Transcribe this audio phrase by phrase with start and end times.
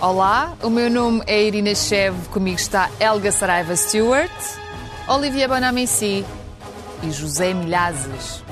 [0.00, 4.30] Olá, o meu nome é Irina Chev, comigo está Elga Saraiva Stewart,
[5.06, 6.24] Olivia Bonamici
[7.02, 8.42] e José Milhazes.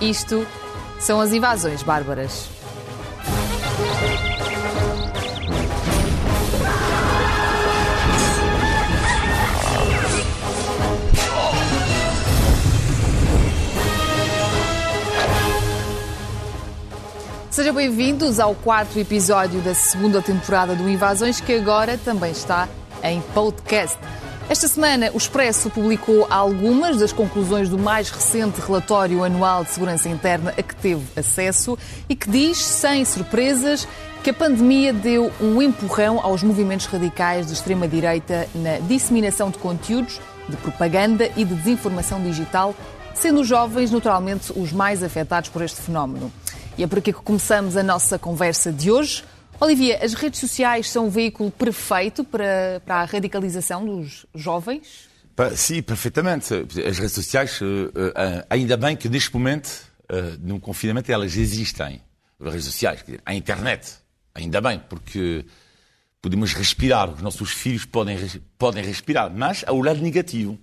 [0.00, 0.46] Isto
[0.98, 2.59] são as invasões bárbaras.
[17.60, 22.66] Sejam bem-vindos ao quarto episódio da segunda temporada do Invasões, que agora também está
[23.02, 23.98] em podcast.
[24.48, 30.08] Esta semana, o Expresso publicou algumas das conclusões do mais recente relatório anual de segurança
[30.08, 31.76] interna a que teve acesso
[32.08, 33.86] e que diz, sem surpresas,
[34.24, 40.18] que a pandemia deu um empurrão aos movimentos radicais de extrema-direita na disseminação de conteúdos,
[40.48, 42.74] de propaganda e de desinformação digital,
[43.12, 46.32] sendo os jovens, naturalmente, os mais afetados por este fenómeno.
[46.78, 49.24] E é por aqui que começamos a nossa conversa de hoje.
[49.60, 55.08] Olivia, as redes sociais são um veículo perfeito para, para a radicalização dos jovens?
[55.54, 56.54] Sim, perfeitamente.
[56.54, 59.70] As redes sociais, eh, eh, ainda bem que neste momento,
[60.08, 62.00] eh, no confinamento, elas existem.
[62.40, 63.96] As redes sociais, a internet,
[64.34, 65.44] ainda bem, porque
[66.22, 68.16] podemos respirar, os nossos filhos podem,
[68.58, 70.58] podem respirar, mas há o lado negativo.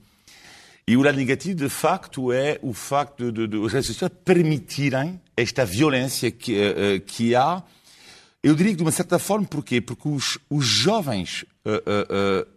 [0.88, 4.14] E o lado negativo, de facto, é o facto de, de, de as redes sociais
[4.24, 7.64] permitirem esta violência que, uh, que há.
[8.44, 9.80] Eu diria que de uma certa forma, porquê?
[9.80, 12.48] Porque os, os jovens uh,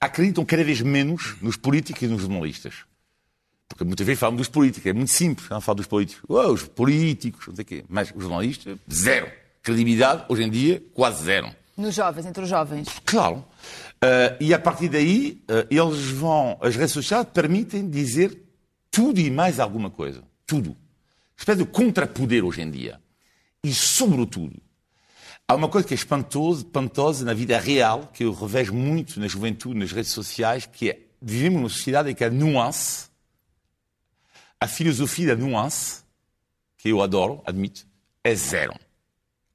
[0.00, 2.84] acreditam cada vez menos nos políticos e nos jornalistas.
[3.68, 6.22] Porque muitas vezes falam dos políticos, é muito simples, não falam dos políticos.
[6.28, 7.84] Oh, os políticos, não sei o quê.
[7.88, 9.30] Mas os jornalistas, zero.
[9.62, 11.54] Credibilidade, hoje em dia, quase zero.
[11.76, 12.88] Nos jovens, entre os jovens.
[13.06, 13.36] Claro.
[13.36, 16.58] Uh, e a partir daí, uh, eles vão.
[16.60, 18.36] As redes sociais permitem dizer
[18.90, 20.22] tudo e mais alguma coisa.
[20.44, 20.76] Tudo.
[21.42, 23.00] Espécie de contrapoder hoje em dia.
[23.64, 24.62] E, sobretudo,
[25.48, 29.26] há uma coisa que é espantosa, espantosa na vida real, que eu revejo muito na
[29.26, 33.08] juventude, nas redes sociais, que é vivemos numa sociedade em que a nuance,
[34.60, 36.04] a filosofia da nuance,
[36.78, 37.84] que eu adoro, admito,
[38.22, 38.74] é zero.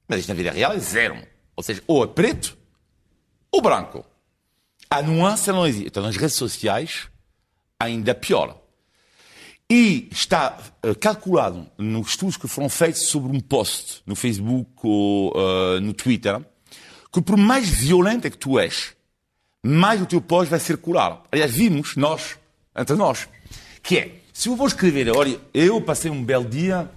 [0.06, 1.16] Mas na vida real é zero.
[1.56, 2.58] Ou seja, ou é preto
[3.50, 4.04] ou branco.
[4.90, 5.88] A nuance não existe.
[5.88, 7.08] Então, nas redes sociais,
[7.80, 8.60] ainda pior.
[9.70, 15.32] E está uh, calculado nos estudos que foram feitos sobre um post no Facebook ou
[15.36, 16.40] uh, no Twitter
[17.12, 18.94] que por mais violenta que tu és,
[19.64, 21.22] mais o teu post vai circular.
[21.32, 22.38] Aliás, vimos, nós,
[22.76, 23.28] entre nós,
[23.82, 26.90] que é, se eu vou escrever, olha, eu passei um belo dia,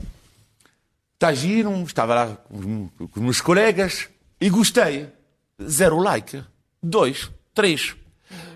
[1.14, 5.08] está giro, estava lá com os meus colegas e gostei.
[5.62, 6.44] Zero like.
[6.82, 7.96] Dois três.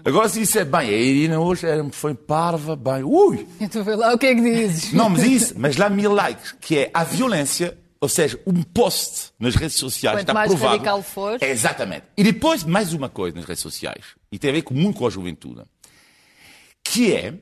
[0.06, 3.48] Agora se disser, bem, a Irina hoje foi parva, bem, ui!
[3.60, 4.94] E tu vê lá o que é que dizes.
[4.94, 9.32] Não, mas isso, mas lá mil likes, que é a violência, ou seja, um post
[9.40, 10.74] nas redes sociais Quanto está mais provado.
[10.74, 11.40] radical for.
[11.42, 12.04] É, exatamente.
[12.16, 15.08] E depois, mais uma coisa nas redes sociais, e tem a ver com, muito com
[15.08, 15.64] a juventude,
[16.84, 17.34] que é,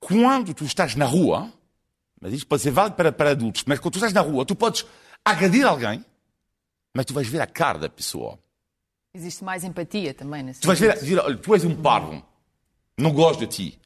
[0.00, 1.52] quando tu estás na rua,
[2.22, 4.56] mas isto pode ser válido para, para adultos, mas quando tu estás na rua, tu
[4.56, 4.86] podes
[5.22, 6.02] agredir alguém,
[6.96, 8.38] mas tu vais ver a cara da pessoa.
[9.18, 12.24] Existe mais empatia também nesse Tu vais ver, dizer, olha, tu és um parvo,
[12.96, 13.78] não gosto de ti.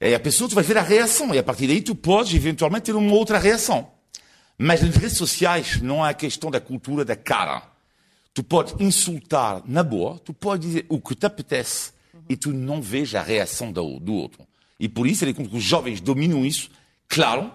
[0.00, 2.84] E a pessoa, tu vais ver a reação, e a partir daí tu podes eventualmente
[2.84, 3.90] ter uma outra reação.
[4.56, 7.64] Mas nas redes sociais não há a questão da cultura da cara.
[8.32, 11.90] Tu podes insultar na boa, tu podes dizer o que te apetece
[12.28, 14.46] e tu não vês a reação do, do outro.
[14.78, 16.70] E por isso, ele que os jovens dominam isso,
[17.08, 17.52] claro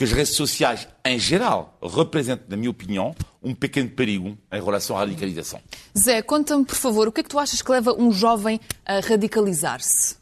[0.00, 4.96] que as redes sociais, em geral, representam, na minha opinião, um pequeno perigo em relação
[4.96, 5.60] à radicalização.
[5.94, 9.00] Zé, conta-me, por favor, o que é que tu achas que leva um jovem a
[9.00, 10.16] radicalizar-se?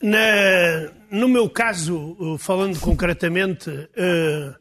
[0.00, 4.54] Na, no meu caso, falando concretamente, uh,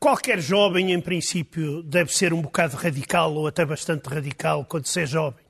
[0.00, 5.02] qualquer jovem, em princípio, deve ser um bocado radical ou até bastante radical quando se
[5.02, 5.44] é jovem.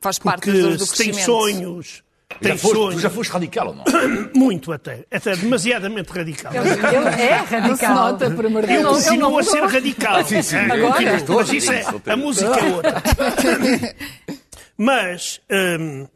[0.00, 2.02] Faz parte Porque do, do se tem sonhos,
[2.40, 2.94] tem Já foste, sonhos.
[2.96, 3.84] tu já foste radical ou não?
[4.34, 5.04] Muito até.
[5.10, 6.52] Até demasiadamente radical.
[6.54, 7.94] Ele é Não se radical.
[7.94, 10.24] nota, por amor de Eu continuo a ser radical.
[10.24, 10.56] sim, sim.
[10.56, 11.24] É, Agora?
[11.28, 13.02] Mas isso é, a música é outra.
[14.76, 16.06] Mas hum,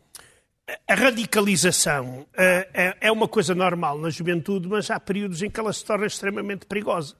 [0.88, 5.58] a radicalização eh, é, é uma coisa normal na juventude, mas há períodos em que
[5.58, 7.14] ela se torna extremamente perigosa.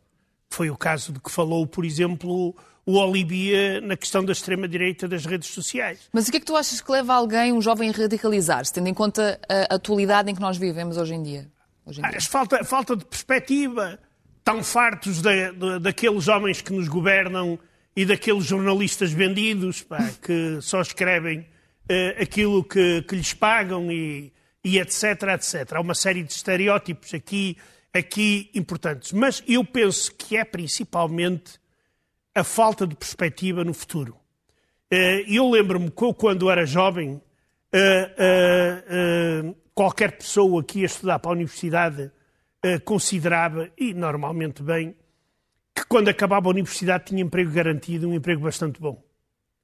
[0.50, 2.55] Foi o caso de que falou, por exemplo,
[2.91, 6.01] o Olivia na questão da extrema-direita das redes sociais.
[6.13, 8.89] Mas o que é que tu achas que leva alguém, um jovem, a radicalizar-se, tendo
[8.89, 11.49] em conta a atualidade em que nós vivemos hoje em dia?
[11.87, 12.19] Hoje em dia.
[12.19, 13.99] Ah, falta, falta de perspectiva.
[14.43, 17.59] Tão fartos da- da- daqueles homens que nos governam
[17.95, 21.47] e daqueles jornalistas vendidos pá, que só escrevem
[21.89, 24.33] eh, aquilo que, que lhes pagam e,
[24.65, 25.05] e etc,
[25.35, 25.73] etc.
[25.75, 27.57] Há uma série de estereótipos aqui,
[27.93, 29.13] aqui importantes.
[29.13, 31.61] Mas eu penso que é principalmente
[32.35, 34.17] a falta de perspectiva no futuro.
[34.91, 37.21] Eh, eu lembro-me que quando era jovem,
[37.73, 42.11] eh, eh, qualquer pessoa que ia estudar para a universidade
[42.85, 44.94] considerava, e normalmente bem,
[45.75, 49.03] que quando acabava a universidade tinha emprego garantido, um emprego bastante bom.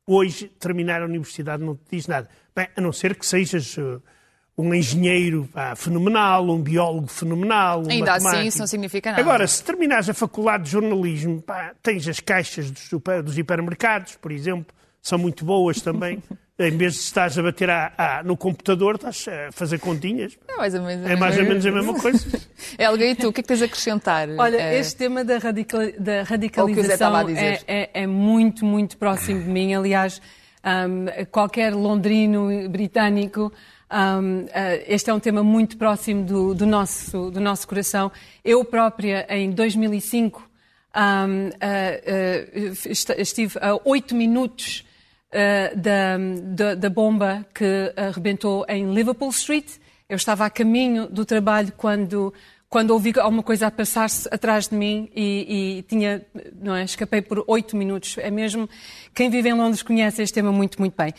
[0.07, 2.27] Hoje, terminar a universidade não te diz nada.
[2.55, 3.77] Bem, a não ser que sejas
[4.59, 8.29] um engenheiro pá, fenomenal, um biólogo fenomenal, um Ainda matemático.
[8.29, 9.23] assim, isso não significa nada.
[9.23, 14.17] Agora, se terminares a faculdade de jornalismo, pá, tens as caixas dos, super, dos hipermercados,
[14.17, 16.23] por exemplo, são muito boas também.
[16.59, 20.39] em vez de estás a bater a, a, no computador, estás a fazer continhas.
[20.49, 22.41] É mais ou menos, é mais ou menos a mesma coisa.
[22.79, 24.27] Helga, e tu, o que é que tens a acrescentar?
[24.39, 24.79] Olha, é...
[24.79, 29.75] este tema da, radical, da radicalização é, é, é, muito, muito próximo de mim.
[29.75, 30.23] Aliás,
[30.65, 33.53] um, qualquer londrino britânico
[33.93, 34.49] um, uh,
[34.89, 38.11] este é um tema muito próximo do, do, nosso, do nosso coração.
[38.45, 40.43] Eu própria, em 2005,
[40.97, 44.85] um, uh, uh, estive a oito minutos
[45.77, 49.67] da, da, da, bomba que arrebentou em Liverpool Street.
[50.09, 52.33] Eu estava a caminho do trabalho quando,
[52.71, 56.25] quando ouvi alguma coisa a passar-se atrás de mim e, e, tinha,
[56.59, 58.17] não é, escapei por oito minutos.
[58.17, 58.67] É mesmo,
[59.15, 61.13] quem vive em Londres conhece este tema muito, muito bem.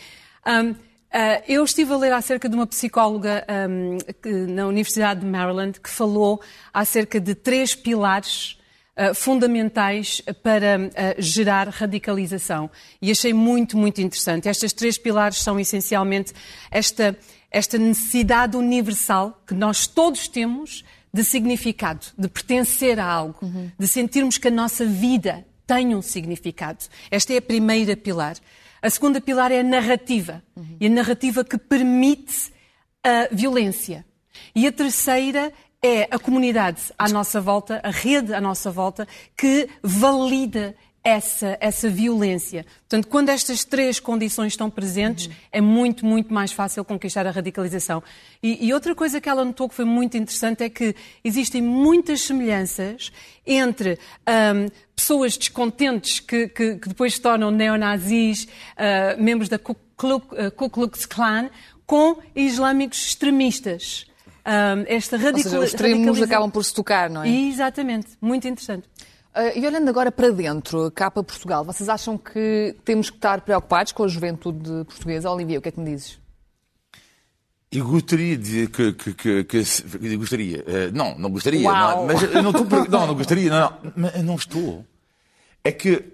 [0.44, 5.26] Um, Uh, eu estive a ler acerca de uma psicóloga um, que, na Universidade de
[5.26, 6.38] Maryland que falou
[6.72, 8.58] acerca de três pilares
[8.94, 10.90] uh, fundamentais para uh,
[11.22, 12.70] gerar radicalização.
[13.00, 14.50] E achei muito, muito interessante.
[14.50, 16.34] Estas três pilares são essencialmente
[16.70, 17.16] esta,
[17.50, 23.70] esta necessidade universal que nós todos temos de significado, de pertencer a algo, uhum.
[23.78, 26.84] de sentirmos que a nossa vida tem um significado.
[27.10, 28.36] Esta é a primeira pilar.
[28.80, 30.42] A segunda pilar é a narrativa.
[30.56, 30.76] Uhum.
[30.80, 32.52] E a narrativa que permite
[33.02, 34.04] a violência.
[34.54, 35.52] E a terceira
[35.82, 40.74] é a comunidade à nossa volta, a rede à nossa volta, que valida
[41.08, 42.66] essa, essa violência.
[42.80, 45.32] Portanto, quando estas três condições estão presentes, uhum.
[45.50, 48.02] é muito, muito mais fácil conquistar a radicalização.
[48.42, 50.94] E, e, outra coisa que ela notou que foi muito interessante é que
[51.24, 53.10] existem muitas semelhanças
[53.46, 59.72] entre um, pessoas descontentes que, que, que, depois se tornam neonazis, uh, membros da Ku,
[59.72, 61.48] uh, Ku Klux Klan,
[61.86, 64.04] com islâmicos extremistas.
[64.46, 65.38] Um, esta radical...
[65.38, 67.28] Ou seja, os extremos acabam por se tocar, não é?
[67.30, 68.08] Exatamente.
[68.20, 68.86] Muito interessante.
[69.34, 73.40] Uh, e olhando agora para dentro, cá para Portugal, vocês acham que temos que estar
[73.42, 75.30] preocupados com a juventude portuguesa?
[75.30, 76.18] Olivia, o que é que me dizes?
[77.70, 82.42] Eu gostaria de que, que, que, que gostaria, uh, não, não gostaria, não, mas eu
[82.42, 84.84] não estou, não, não gostaria, não, não, mas não estou.
[85.62, 86.04] É que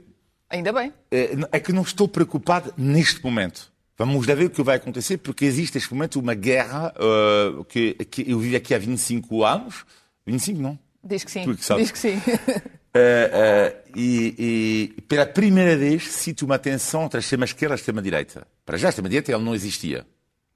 [0.51, 0.93] ainda bem.
[1.11, 3.73] É, é que não estou preocupado neste momento.
[3.97, 8.29] Vamos ver o que vai acontecer, porque existe neste momento uma guerra uh, que, que
[8.29, 9.87] eu vivo aqui há 25 anos.
[10.27, 10.79] 25, não?
[11.03, 11.45] Diz que sim.
[11.77, 12.21] Diz que sim.
[12.95, 17.79] Uh, uh, e, e, pela primeira vez cito uma tensão entre a extrema-esquerda e a
[17.79, 18.47] extrema-direita.
[18.65, 20.07] Para já, a extrema-direita ela não existia.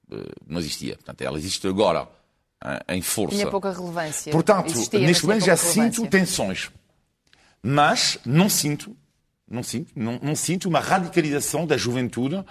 [0.09, 0.95] Uh, não existia.
[0.95, 2.07] Portanto, ela existe agora
[2.87, 3.35] em força.
[3.35, 4.31] Tinha pouca relevância.
[4.31, 6.71] Portanto, existia, neste momento já sinto tensões.
[7.61, 8.95] Mas não sinto,
[9.49, 12.41] não sinto, não, não, sinto uma radicalização da juventude,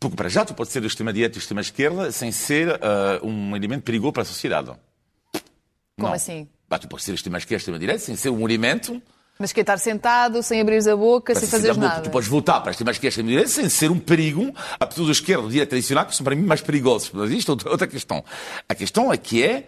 [0.00, 2.80] porque para já tu pode ser da extrema-direita e da extrema-esquerda sem ser
[3.22, 4.68] um elemento perigoso para a sociedade.
[4.68, 6.12] Como não.
[6.12, 6.48] assim?
[6.68, 9.02] Bah, tu podes ser da extrema-esquerda e extrema-direita sem ser um elemento
[9.38, 12.02] mas que estar sentado, sem abrir a boca, sem fazer nada.
[12.02, 12.92] Tu podes votar para a extrema
[13.28, 16.36] direita sem ser um perigo a pessoas da esquerda ou direita tradicional, que são para
[16.36, 17.10] mim mais perigosos.
[17.12, 18.24] Mas isto é outra questão.
[18.68, 19.66] A questão é que é.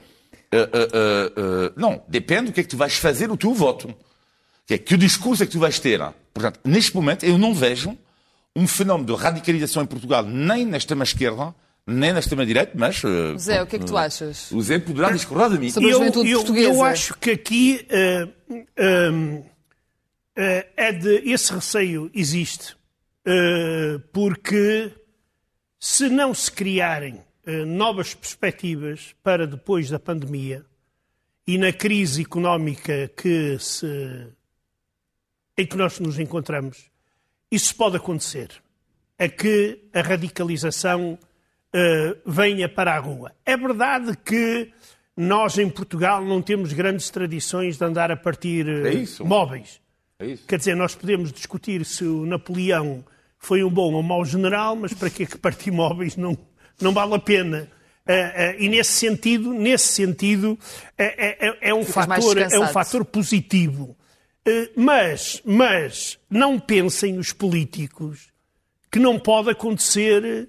[0.54, 3.92] Uh, uh, uh, não, depende do que é que tu vais fazer o teu voto.
[4.66, 6.00] Que é que o discurso é que tu vais ter.
[6.32, 7.96] Portanto, neste momento, eu não vejo
[8.54, 11.54] um fenómeno de radicalização em Portugal, nem na extrema-esquerda,
[11.86, 13.02] nem na extrema-direita, mas...
[13.02, 14.50] Uh, Zé, o que é que tu achas?
[14.50, 15.70] O Zé poderá discordar de mim.
[15.70, 16.68] Sobre a juventude eu, portuguesa.
[16.68, 17.86] Eu acho que aqui...
[17.90, 19.42] Uh, eh,
[20.36, 22.76] é de esse receio existe
[23.28, 24.92] eh, porque
[25.80, 30.64] se não se criarem eh, novas perspectivas para depois da pandemia
[31.44, 34.28] e na crise económica que se,
[35.58, 36.88] em que nós nos encontramos,
[37.50, 38.50] isso pode acontecer.
[39.18, 41.18] É que a radicalização
[42.24, 43.32] venha para a rua.
[43.44, 44.72] É verdade que
[45.14, 49.80] nós em Portugal não temos grandes tradições de andar a partir é móveis.
[50.18, 53.04] É Quer dizer, nós podemos discutir se o Napoleão
[53.38, 56.36] foi um bom ou mau general, mas para que partir móveis não,
[56.80, 57.70] não vale a pena.
[58.08, 60.58] Uh, uh, e nesse sentido, nesse sentido
[60.96, 63.96] é, é, é um, fator, é um fator positivo.
[64.46, 68.32] Uh, mas, mas não pensem os políticos
[68.90, 70.48] que não pode acontecer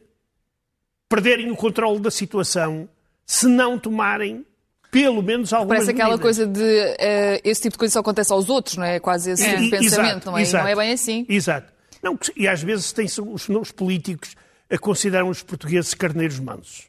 [1.09, 2.87] perderem o controle da situação
[3.25, 4.45] se não tomarem
[4.91, 6.37] pelo menos algumas Parece aquela medidas.
[6.37, 8.99] coisa de uh, esse tipo de coisa só acontece aos outros, não é?
[8.99, 10.41] Quase esse tipo de pensamento, exato, não, é?
[10.41, 11.25] Exato, não é bem assim.
[11.27, 11.73] Exato.
[12.01, 14.35] Não, e às vezes tem os, os políticos
[14.69, 16.87] a consideram os portugueses carneiros mansos.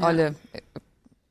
[0.00, 0.34] Olha,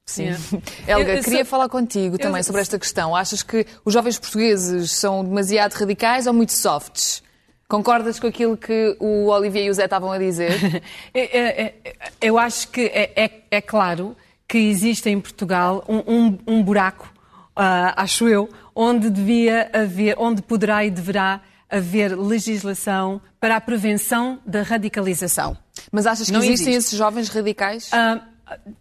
[0.06, 0.30] Sim.
[0.88, 1.46] Helga, eu, eu queria sou...
[1.46, 3.16] falar contigo também sobre esta questão.
[3.16, 7.24] Achas que os jovens portugueses são demasiado radicais ou muito softs?
[7.68, 10.84] Concordas com aquilo que o Olivier e o Zé estavam a dizer?
[12.22, 14.16] eu acho que é, é, é, claro
[14.48, 17.12] que existe em Portugal um, um, um buraco,
[17.58, 24.40] uh, acho eu, onde devia haver, onde poderá e deverá haver legislação para a prevenção
[24.46, 25.58] da radicalização.
[25.92, 26.88] Mas achas que Não existem existe.
[26.90, 27.90] esses jovens radicais?
[27.92, 28.36] Uh,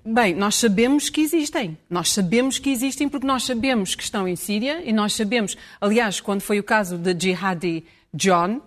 [0.05, 1.79] Bem, nós sabemos que existem.
[1.89, 6.21] Nós sabemos que existem porque nós sabemos que estão em Síria e nós sabemos, aliás,
[6.21, 8.61] quando foi o caso de Jihadi John,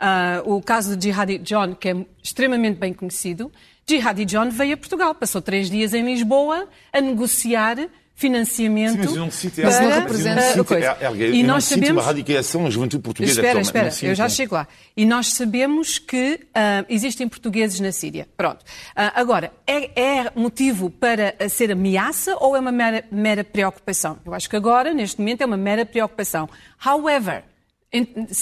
[0.00, 3.50] uh, o caso de Jihadi John, que é extremamente bem conhecido,
[3.86, 7.88] Jihadi John veio a Portugal, passou três dias em Lisboa a negociar
[8.18, 10.96] financiamento Sim, mas não cite, para não representa a coisa.
[11.32, 13.40] e nós sabemos a radicalização na juventude portuguesa.
[13.40, 14.66] Espera, espera, eu já chego lá.
[14.96, 18.26] E nós sabemos que uh, existem portugueses na Síria.
[18.36, 18.62] Pronto.
[18.62, 24.18] Uh, agora, é, é, motivo para ser ameaça ou é uma mera, mera preocupação?
[24.26, 26.48] Eu acho que agora, neste momento, é uma mera preocupação.
[26.84, 27.44] However,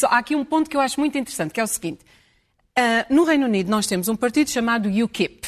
[0.08, 2.04] há aqui um ponto que eu acho muito interessante, que é o seguinte.
[2.78, 5.46] Uh, no Reino Unido nós temos um partido chamado UKIP,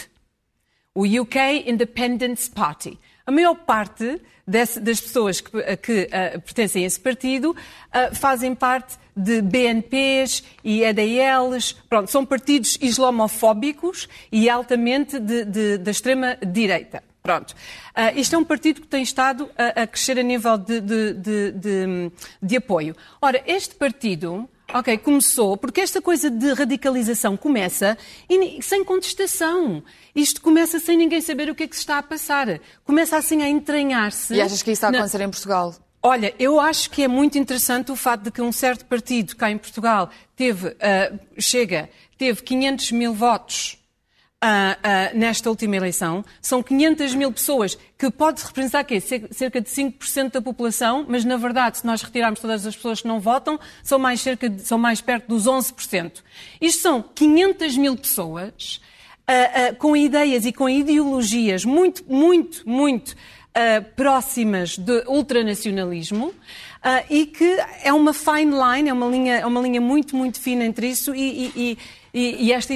[0.95, 2.99] o UK Independence Party.
[3.27, 8.55] A maior parte desse, das pessoas que, que uh, pertencem a esse partido uh, fazem
[8.55, 11.73] parte de BNPs e EDLs.
[11.89, 17.03] Pronto, são partidos islamofóbicos e altamente de, de, da extrema-direita.
[17.23, 17.53] Pronto.
[17.53, 20.81] Uh, isto é um partido que tem estado a, a crescer a nível de,
[22.41, 22.97] de, apoio.
[23.21, 27.97] Ora, este partido Ok, começou, porque esta coisa de radicalização começa
[28.29, 29.83] e, sem contestação.
[30.15, 32.61] Isto começa sem ninguém saber o que é que se está a passar.
[32.85, 34.35] Começa assim a entranhar-se.
[34.35, 35.25] E achas que isso está a acontecer na...
[35.25, 35.75] em Portugal?
[36.03, 39.51] Olha, eu acho que é muito interessante o fato de que um certo partido cá
[39.51, 43.78] em Portugal teve, uh, chega, teve 500 mil votos
[44.41, 46.25] Uh, uh, nesta última eleição.
[46.41, 49.01] São 500 mil pessoas, que pode representar quê?
[49.01, 53.09] cerca de 5% da população, mas na verdade, se nós retirarmos todas as pessoas que
[53.09, 56.23] não votam, são mais, cerca de, são mais perto dos 11%.
[56.61, 58.81] Isto são 500 mil pessoas
[59.29, 63.17] uh, com ideias e com ideologias muito, muito, muito
[63.97, 66.33] próximas de ultranacionalismo.
[67.11, 70.65] E que é uma fine line, é uma linha, é uma linha muito, muito fina
[70.65, 71.79] entre isso e, e,
[72.15, 72.73] e, e esta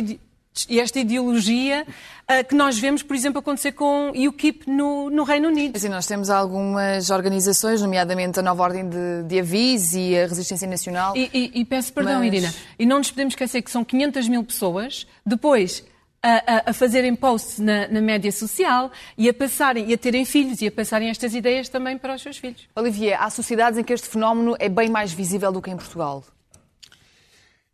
[0.69, 5.25] e esta ideologia uh, que nós vemos, por exemplo, acontecer com o UKIP no, no
[5.25, 5.77] Reino Unido.
[5.77, 10.69] Assim, nós temos algumas organizações, nomeadamente a Nova Ordem de, de Avis e a Resistência
[10.69, 11.17] Nacional.
[11.17, 12.27] E, e, e peço perdão, mas...
[12.27, 15.85] Irina, e não nos podemos esquecer que são 500 mil pessoas, depois
[16.23, 20.25] a, a, a, fazerem posts na, na, média social e a passarem e a terem
[20.25, 22.69] filhos e a passarem estas ideias também para os seus filhos.
[22.77, 26.25] Olivier, há sociedades em que este fenómeno é bem mais visível do que em Portugal.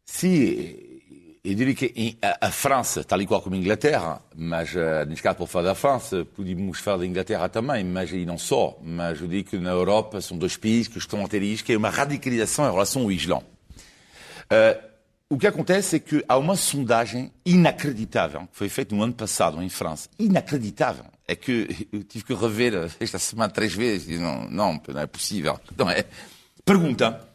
[0.07, 0.88] Sim,
[1.49, 4.75] eu diria que a, França, tal e qual como a Inglaterra, mas
[5.07, 8.79] neste caso, por falar da França, podíamos falar da Inglaterra também, mas e não só.
[8.83, 11.77] Mas eu digo que na Europa são dois países que estão a ter que é
[11.77, 13.43] uma radicalização em relação ao Islão.
[14.45, 14.89] Uh,
[15.31, 19.63] o que acontece é que há uma sondagem inacreditável, que foi feita no ano passado
[19.63, 20.11] em França.
[20.19, 21.07] Inacreditável.
[21.27, 25.59] É que eu tive que rever esta semana três vezes não, não, não é possível.
[25.77, 26.05] Não é.
[26.63, 27.28] Pergunta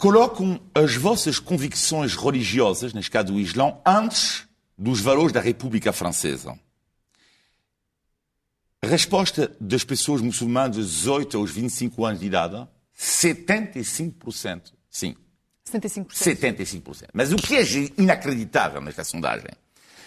[0.00, 6.58] colocam as vossas convicções religiosas, neste caso do Islão, antes dos valores da República Francesa?
[8.82, 12.66] resposta das pessoas muçulmanas de 18 aos 25 anos de idade,
[12.98, 14.72] 75%.
[14.90, 15.14] Sim.
[15.70, 16.06] 75%.
[16.08, 17.08] 75%.
[17.12, 17.62] Mas o que é
[17.98, 19.50] inacreditável nesta sondagem?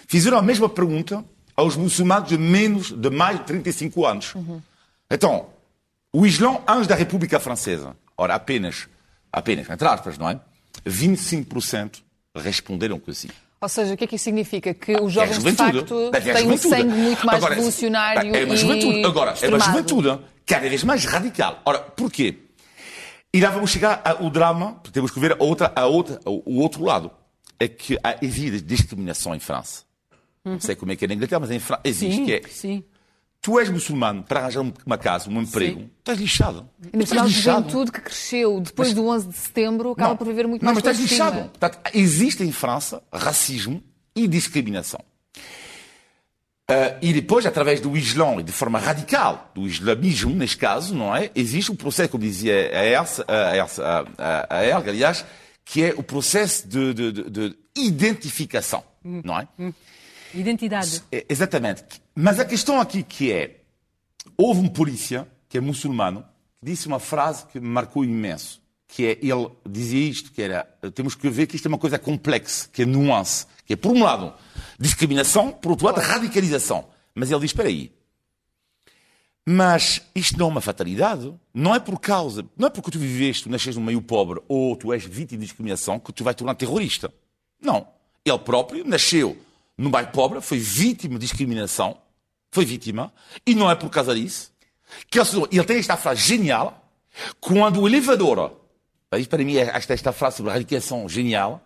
[0.07, 1.23] Fizeram a mesma pergunta
[1.55, 4.33] aos muçulmanos de menos de mais de 35 anos.
[4.33, 4.59] Uhum.
[5.09, 5.49] Então,
[6.11, 7.95] o Islão antes da República Francesa.
[8.17, 8.87] Ora, apenas
[9.33, 10.39] apenas, entre aspas, não é?
[10.87, 12.01] 25%
[12.35, 13.29] responderam que sim.
[13.59, 14.73] Ou seja, o que é que isso significa?
[14.73, 18.55] Que os jovens, é de facto, têm um sangue muito mais Agora, revolucionário é uma
[18.55, 18.99] juventude.
[18.99, 21.61] E Agora, é uma juventude cada vez mais radical.
[21.65, 22.39] Ora, porquê?
[23.33, 26.83] E lá vamos chegar ao drama, temos que ver a outra, a outra, o outro
[26.83, 27.09] lado.
[27.59, 29.83] É que há, existe discriminação em França.
[30.43, 32.25] Não sei como é que é na Inglaterra, mas em França existe.
[32.25, 32.83] Sim, é, sim
[33.43, 35.89] tu és muçulmano para arranjar uma casa, um emprego, Sim.
[35.99, 36.67] estás lixado.
[36.93, 40.17] E no final, a juventude que cresceu depois mas, do 11 de setembro acaba não,
[40.17, 41.49] por viver muito não, mais Não, mas estás lixado.
[41.49, 43.83] Portanto, existe em França racismo
[44.15, 45.01] e discriminação.
[46.71, 51.13] Uh, e depois, através do Islão, e de forma radical, do islamismo, neste caso, não
[51.13, 51.29] é?
[51.35, 55.25] Existe um processo, como dizia a Elsa, a, a, a Elga, aliás,
[55.65, 59.21] que é o processo de, de, de, de identificação, hum.
[59.25, 59.47] não é?
[59.59, 59.73] Hum.
[60.33, 61.03] Identidade.
[61.11, 61.83] É, exatamente.
[62.15, 63.61] Mas a questão aqui que é,
[64.37, 66.25] houve um polícia, que é muçulmano,
[66.59, 70.63] que disse uma frase que me marcou imenso, que é, ele dizia isto, que era,
[70.93, 73.91] temos que ver que isto é uma coisa complexa, que é nuance, que é, por
[73.91, 74.33] um lado,
[74.79, 76.87] discriminação, por outro lado, radicalização.
[77.15, 77.91] Mas ele diz, espera aí,
[79.45, 81.33] mas isto não é uma fatalidade.
[81.53, 84.93] Não é por causa, não é porque tu viveste, nasces num meio pobre ou tu
[84.93, 87.13] és vítima de discriminação que tu vais tornar terrorista.
[87.61, 87.87] Não.
[88.25, 89.37] Ele próprio nasceu
[89.77, 91.97] num bairro pobre, foi vítima de discriminação,
[92.51, 93.13] foi vítima,
[93.45, 94.53] e não é por causa disso
[95.09, 96.79] que ele, ele tem esta frase genial,
[97.39, 98.59] quando o elevador,
[99.09, 101.61] para mim esta, esta frase sobre a radicação genial,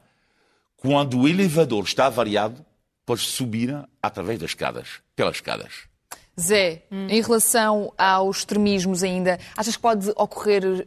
[0.75, 2.65] quando o elevador está avariado,
[3.05, 5.87] pode subir através das escadas, pelas escadas.
[6.39, 7.07] Zé, hum.
[7.09, 10.85] em relação aos extremismos ainda, achas que pode ocorrer uh,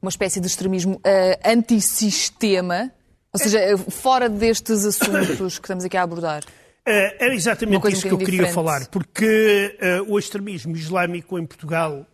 [0.00, 1.00] uma espécie de extremismo uh,
[1.44, 2.92] antissistema?
[3.34, 6.44] Ou seja, eh, fora destes assuntos que estamos aqui a abordar?
[6.44, 8.54] Uh, era exatamente isso que eu queria diferente.
[8.54, 9.76] falar, porque
[10.06, 12.06] uh, o extremismo islâmico em Portugal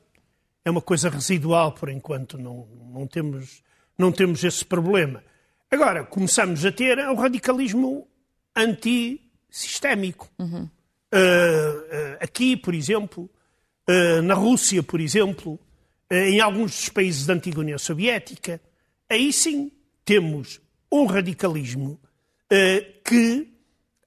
[0.64, 3.62] é uma coisa residual por enquanto, não, não, temos,
[3.98, 5.22] não temos esse problema.
[5.70, 8.08] Agora, começamos a ter o radicalismo
[8.56, 10.30] antissistémico.
[10.38, 10.68] Uhum.
[11.12, 13.28] Uh, aqui, por exemplo,
[13.88, 15.58] uh, na Rússia, por exemplo,
[16.10, 18.60] uh, em alguns dos países da antiga União Soviética,
[19.08, 19.70] aí sim
[20.04, 20.60] temos
[20.90, 22.00] um radicalismo
[23.04, 23.52] que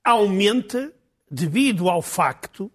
[0.03, 0.93] aumenta
[1.29, 2.71] devido ao facto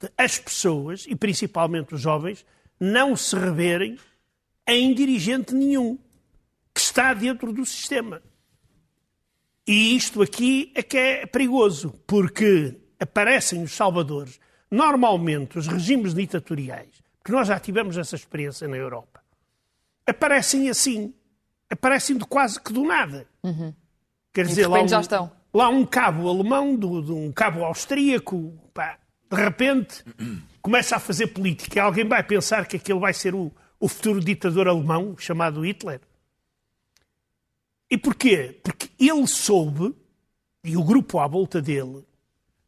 [0.00, 2.44] de as pessoas, e principalmente os jovens,
[2.80, 3.98] não se reverem
[4.66, 5.98] em dirigente nenhum
[6.74, 8.22] que está dentro do sistema.
[9.66, 14.40] E isto aqui é que é perigoso, porque aparecem os salvadores,
[14.70, 19.22] normalmente os regimes ditatoriais, porque nós já tivemos essa experiência na Europa,
[20.04, 21.14] aparecem assim,
[21.72, 23.26] aparecem de quase que do nada.
[23.42, 23.72] Uhum.
[24.32, 24.86] Quer dizer, lá um,
[25.52, 28.98] lá um cabo alemão, de, de um cabo austríaco, pá,
[29.30, 30.04] de repente
[30.60, 31.82] começa a fazer política.
[31.82, 33.50] Alguém vai pensar que aquele vai ser o,
[33.80, 36.00] o futuro ditador alemão chamado Hitler?
[37.90, 38.58] E porquê?
[38.62, 39.94] Porque ele soube,
[40.64, 42.04] e o grupo à volta dele,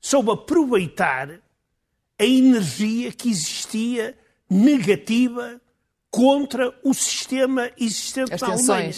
[0.00, 1.30] soube aproveitar
[2.18, 4.16] a energia que existia
[4.48, 5.60] negativa
[6.14, 8.92] contra o sistema existente As na Alemanha.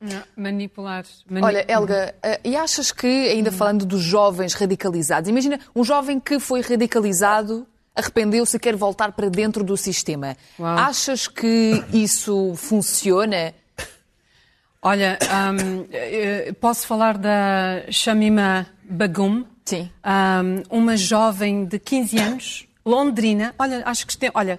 [0.00, 1.04] Não, manipular,
[1.42, 6.38] Olha, Helga, eh, e achas que, ainda falando dos jovens radicalizados, imagina um jovem que
[6.38, 10.36] foi radicalizado, arrependeu-se e quer voltar para dentro do sistema.
[10.58, 10.78] Uau.
[10.78, 13.54] Achas que isso funciona?
[14.80, 19.90] Olha, um, eh, posso falar da Shamima Bagum, Sim.
[20.02, 24.58] Um, uma jovem de 15 anos, londrina, olha, acho que tem, olha,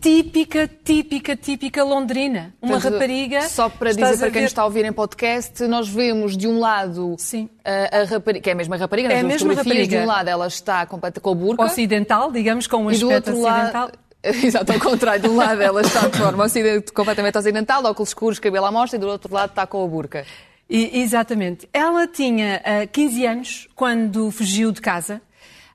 [0.00, 2.54] típica, típica, típica londrina.
[2.60, 3.42] Uma rapariga.
[3.48, 7.16] Só para dizer para quem está a ouvir em podcast, nós vemos de um lado
[7.18, 7.48] Sim.
[7.64, 9.86] A, a rapariga, que é a mesma rapariga, é a mesma rapariga.
[9.86, 11.64] De um lado ela está completa com a burca.
[11.64, 13.86] Ocidental, digamos, com um aspecto ocidental.
[13.86, 13.98] Lado...
[14.22, 16.46] Exato, ao contrário, de um lado ela está de forma
[16.92, 20.24] completamente ocidental, óculos escuros, cabelo à mostra, e do outro lado está com a burca.
[20.68, 21.68] E, exatamente.
[21.72, 25.22] Ela tinha uh, eh, 15 anos quando fugiu de casa,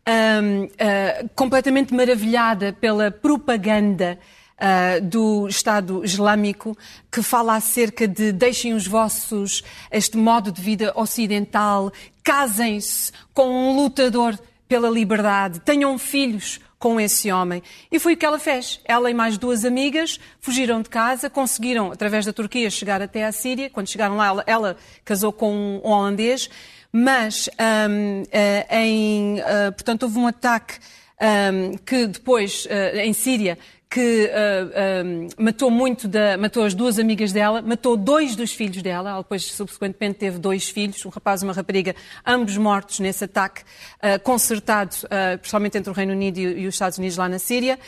[0.08, 4.20] uh, completamente maravilhada pela propaganda
[4.54, 6.78] Uh, do Estado Islâmico
[7.12, 11.92] que fala acerca de deixem os vossos, este modo de vida ocidental,
[12.24, 17.64] casem-se com um lutador pela liberdade, tenham filhos com esse homem.
[17.90, 18.82] E foi o que ela fez.
[18.84, 23.32] Ela e mais duas amigas fugiram de casa, conseguiram, através da Turquia, chegar até à
[23.32, 23.70] Síria.
[23.70, 26.50] Quando chegaram lá, ela, ela casou com um holandês,
[26.94, 27.50] mas
[27.90, 30.76] um, uh, eh, em, uh, portanto, houve um ataque
[31.24, 33.58] um, que depois, uh, em Síria,
[33.90, 38.82] que uh, uh, matou muito da, matou as duas amigas dela, matou dois dos filhos
[38.82, 43.24] dela, ela depois subsequentemente teve dois filhos, um rapaz e uma rapariga, ambos mortos nesse
[43.24, 44.96] ataque uh, concertado,
[45.40, 47.80] principalmente entre o Reino Unido e, e, os Estados Unidos lá na Síria.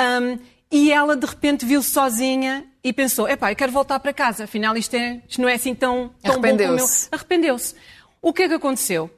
[0.00, 0.38] Um,
[0.70, 4.76] e ela de repente viu-se sozinha e pensou: epá, eu quero voltar para casa, afinal
[4.76, 6.86] isto, é, isto não é assim tão, tão bom como eu.
[7.12, 7.74] Arrependeu-se.
[8.26, 9.08] O que é que aconteceu?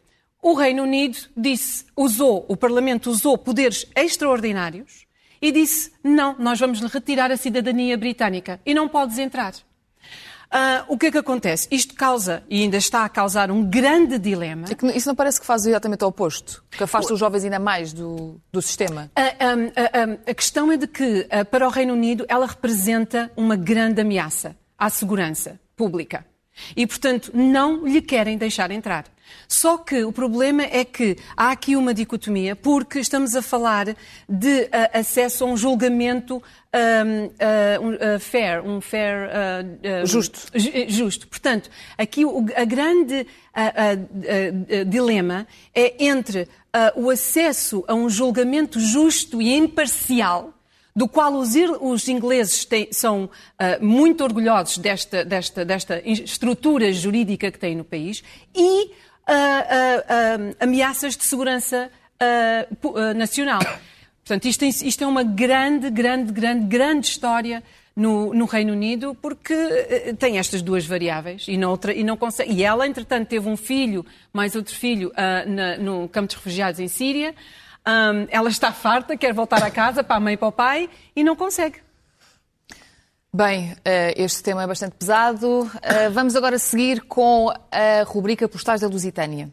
[0.43, 5.07] O Reino Unido disse, usou, o Parlamento usou poderes extraordinários
[5.41, 9.55] e disse: Não, nós vamos lhe retirar a cidadania britânica e não podes entrar.
[9.55, 11.67] Uh, o que é que acontece?
[11.71, 14.67] Isto causa, e ainda está a causar, um grande dilema.
[14.69, 16.63] É isso não parece que faz exatamente o oposto?
[16.71, 19.11] Que afasta os jovens ainda mais do, do sistema?
[19.17, 24.55] Uh, a questão é de que, para o Reino Unido, ela representa uma grande ameaça
[24.77, 26.27] à segurança pública.
[26.77, 29.05] E, portanto, não lhe querem deixar entrar.
[29.47, 33.87] Só que o problema é que há aqui uma dicotomia, porque estamos a falar
[34.29, 39.31] de uh, acesso a um julgamento um, uh, uh, fair, um fair.
[40.05, 40.41] justo.
[40.89, 41.27] Justo.
[41.29, 43.27] Portanto, aqui o a grande
[44.87, 46.49] dilema é entre
[46.95, 50.58] o acesso a um julgamento justo e imparcial
[50.99, 53.31] do qual os, os ingleses têm, são uh,
[53.81, 61.17] muito orgulhosos desta, desta, desta estrutura jurídica que têm no país, e uh, uh, ameaças
[61.17, 61.89] de segurança
[63.15, 63.61] nacional.
[64.25, 67.63] Portanto, isto, isto, é uma grande, grande, grande, grande história
[67.95, 69.55] no, no, Reino Unido, porque
[70.19, 72.53] tem estas duas variáveis e, outra, e não consegue.
[72.53, 75.13] E ela, entretanto, teve um filho, mais outro filho,
[75.47, 77.37] na, no campo de refugiados em Síria.
[77.89, 80.91] Um, ela está farta, quer voltar a casa para a mãe e para o pai
[81.17, 81.81] e não consegue.
[83.33, 85.71] Bem, eh, este tema é bastante pesado.
[85.81, 89.51] Eh, vamos agora seguir com a rubrica Postais da Lusitânia.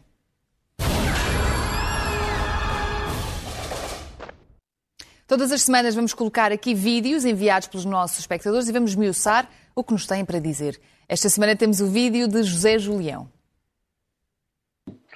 [5.26, 9.82] Todas as semanas vamos colocar aqui vídeos enviados pelos nossos espectadores e vamos miuçar o
[9.82, 10.78] que nos têm para dizer.
[11.08, 13.34] Esta semana temos o vídeo de José Julião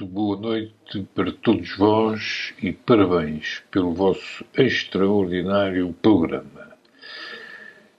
[0.05, 6.71] boa noite para todos vós e parabéns pelo vosso extraordinário programa.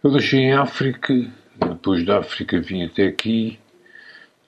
[0.03, 1.13] Eu deixei em África,
[1.59, 3.59] depois da África vim até aqui,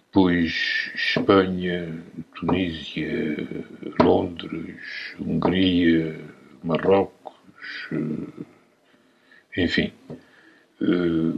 [0.05, 2.03] depois Espanha,
[2.35, 3.37] Tunísia,
[4.01, 6.19] Londres, Hungria,
[6.63, 7.33] Marrocos,
[9.55, 9.93] enfim,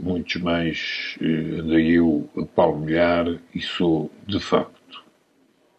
[0.02, 4.75] muitos mais andei eu a palmilhar e sou, de facto,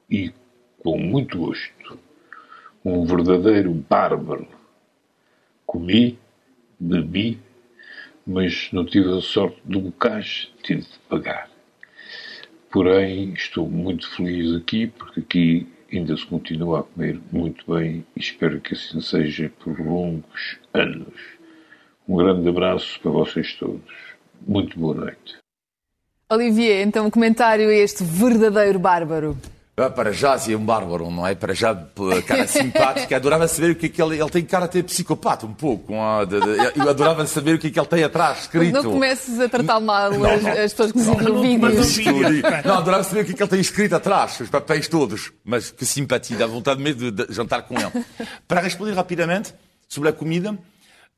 [0.10, 0.32] e,
[0.80, 2.00] com muito gosto,
[2.84, 4.48] um verdadeiro bárbaro.
[5.66, 6.18] Comi,
[6.80, 7.40] bebi,
[8.26, 11.50] mas não tive a sorte do bocage, tive de pagar.
[12.72, 18.20] Porém, estou muito feliz aqui, porque aqui ainda se continua a comer muito bem e
[18.20, 21.38] espero que assim seja por longos anos.
[22.08, 23.94] Um grande abraço para vocês todos.
[24.46, 25.38] Muito boa noite.
[26.30, 29.38] Olivier, então, um comentário a este verdadeiro bárbaro.
[29.80, 31.36] Ah, para já, é um bárbaro, não é?
[31.36, 31.76] Para já,
[32.26, 33.16] cara simpática.
[33.16, 34.20] Adorava saber o que é que ele...
[34.20, 35.94] Ele tem cara de psicopata, um pouco.
[36.76, 38.74] Eu adorava saber o que é que ele tem atrás, escrito.
[38.74, 42.42] Não comeces a tratar mal não, as, as pessoas que nos no vídeo.
[42.66, 45.32] Não, adorava saber o que é que ele tem escrito atrás, os papéis todos.
[45.46, 48.04] Mas que simpatia, dá vontade mesmo de, de jantar com ele.
[48.48, 49.54] Para responder rapidamente
[49.88, 50.58] sobre a comida,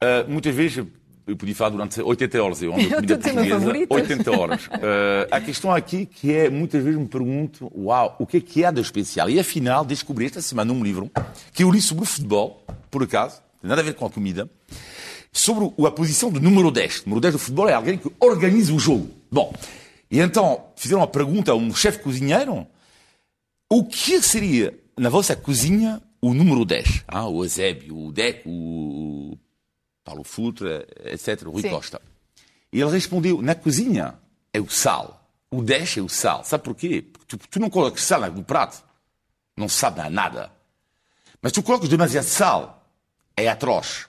[0.02, 0.82] Uh, muitas vezes
[1.30, 4.70] eu podia falar durante 80 horas, eu ando comida portuguesa, 80 horas.
[4.80, 8.64] Uh, a questão aqui que é, muitas vezes me pergunto, uau, o que é que
[8.64, 9.30] há de especial?
[9.30, 11.12] E afinal, descobri esta semana um livro
[11.54, 14.50] que eu li sobre o futebol, por acaso, tem nada a ver com a comida,
[15.32, 17.00] sobre a posição do número 10.
[17.00, 19.10] O número 10 do futebol é alguém que organiza o jogo.
[19.30, 19.54] Bom,
[20.10, 22.66] e então fizeram uma pergunta a um chefe cozinheiro,
[23.70, 27.04] o que seria, na vossa cozinha, o número 10?
[27.08, 29.38] Ah, o Eusébio, o Deco, o
[30.10, 31.70] Paulo Futre, etc., Rui Sim.
[31.70, 32.02] Costa.
[32.74, 34.16] E ele respondeu: na cozinha
[34.52, 35.30] é o sal.
[35.52, 36.44] O 10 é o sal.
[36.44, 37.04] Sabe porquê?
[37.04, 38.84] Porque tu, tu não colocas sal no prato,
[39.56, 40.52] não sabe nada.
[41.40, 42.92] Mas tu colocas demasiado sal,
[43.38, 44.08] é atroz.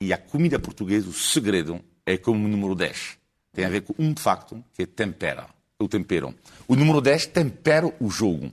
[0.00, 3.18] E a comida portuguesa, o segredo é como o número 10.
[3.52, 5.48] Tem a ver com um facto que é tempera.
[5.80, 6.32] O tempero.
[6.68, 8.52] O número 10 tempera o jogo.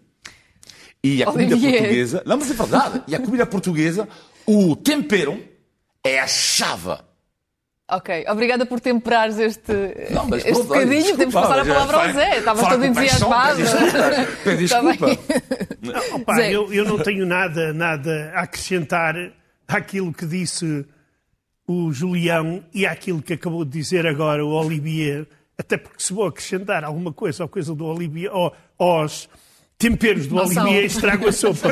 [1.03, 1.77] E a comida Olivier.
[1.77, 2.23] portuguesa.
[2.25, 3.03] Não, mas é verdade.
[3.07, 4.09] E a comida portuguesa,
[4.45, 5.50] o tempero
[6.03, 6.97] é a chave.
[7.89, 9.73] Ok, obrigada por temperares este,
[10.11, 11.17] não, mas, este bocadinho.
[11.17, 12.37] Temos que passar a palavra ao Zé.
[12.37, 13.61] Estavas todo entusiasmado.
[14.43, 15.07] Pede desculpa.
[15.81, 16.41] não, opa.
[16.41, 19.15] Eu, eu não tenho nada, nada a acrescentar
[19.67, 20.85] àquilo que disse
[21.67, 26.25] o Julião e àquilo que acabou de dizer agora o Olivier, até porque se vou
[26.25, 29.29] acrescentar alguma coisa ou coisa do Olivier, ou, aos
[29.81, 31.69] temperos do Olivier estrago a sopa.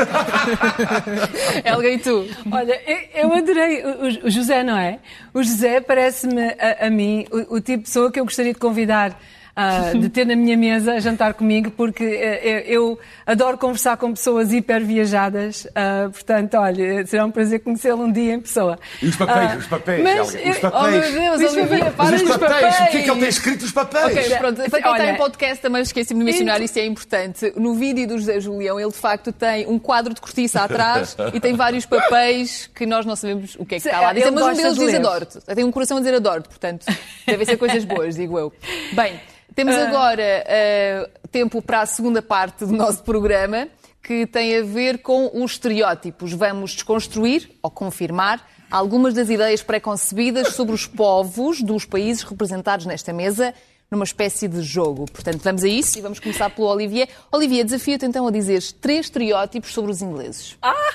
[1.64, 2.26] Helga, e tu?
[2.52, 2.82] Olha,
[3.14, 3.84] eu adorei
[4.24, 5.00] o José, não é?
[5.32, 8.60] O José parece-me a, a, mim o, o tipo de pessoa que eu gostaria de
[8.60, 9.16] convidar
[9.60, 14.14] uh, de ter na minha mesa a jantar comigo, porque uh, eu adoro conversar com
[14.14, 15.66] pessoas hiper viajadas.
[15.66, 18.80] Uh, portanto, olha, será um prazer conhecê-lo um dia em pessoa.
[19.02, 20.74] E os papéis, os papéis, mas, os papéis.
[20.74, 22.40] Oh meu Deus, os Olivia, para os papéis.
[22.40, 22.76] papéis.
[22.76, 24.06] O que é que ele tem escrito os papéis?
[24.06, 27.54] Ok, pronto, para quem está em podcast também esqueci-me de mencionar, isso é importante.
[27.56, 31.40] No vídeo do José Julião, ele de facto tem um quadro de cortiça atrás e
[31.40, 34.14] tem vários papéis que nós não sabemos o que é que está lá.
[34.14, 35.40] Dizer, mas um deles diz adoro-te.
[35.40, 36.86] Tem um coração a dizer adoro-te, portanto,
[37.26, 38.54] devem ser coisas boas, digo eu.
[38.94, 39.20] Bem,
[39.60, 39.88] temos ah.
[39.90, 43.68] agora uh, tempo para a segunda parte do nosso programa,
[44.02, 46.32] que tem a ver com os estereótipos.
[46.32, 48.42] Vamos desconstruir ou confirmar
[48.72, 53.54] algumas das ideias preconcebidas sobre os povos dos países representados nesta mesa
[53.92, 55.06] numa espécie de jogo.
[55.12, 57.10] Portanto, vamos a isso e vamos começar pelo Olivier.
[57.30, 60.56] Olivier, desafio-te então a dizer três estereótipos sobre os ingleses.
[60.62, 60.94] Ah!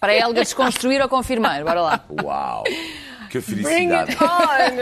[0.00, 1.62] Para a Helga desconstruir ou confirmar.
[1.62, 2.04] Bora lá.
[2.24, 2.64] Uau!
[3.34, 4.16] Que felicidade!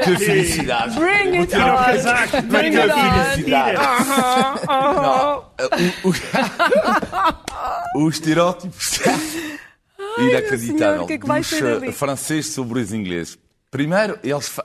[0.05, 1.01] Que felicidade!
[1.01, 1.85] Bring it on!
[1.87, 3.35] casaco, Bring it on!
[3.35, 3.79] felicidade!
[4.69, 5.39] Não,
[6.05, 6.11] o,
[7.97, 9.19] o, o estereótipo está
[10.19, 13.39] inacreditável Senhor, o que é vai dos eh, franceses sobre os ingleses.
[13.71, 14.63] Primeiro, eles fa...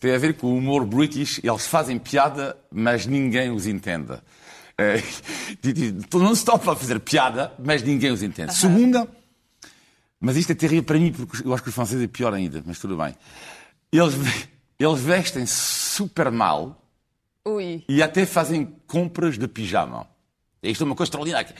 [0.00, 4.14] tem a ver com o humor british, eles fazem piada, mas ninguém os entende.
[4.76, 5.00] Eh,
[6.12, 8.52] não se estão a fazer piada, mas ninguém os entende.
[8.52, 9.06] Segunda,
[10.20, 12.62] mas isto é terrível para mim, porque eu acho que os franceses é pior ainda,
[12.66, 13.14] mas tudo bem.
[13.92, 14.14] Eles,
[14.78, 16.82] eles vestem super mal
[17.44, 17.84] Ui.
[17.88, 20.06] e até fazem compras de pijama.
[20.62, 21.54] Isto é uma coisa extraordinária.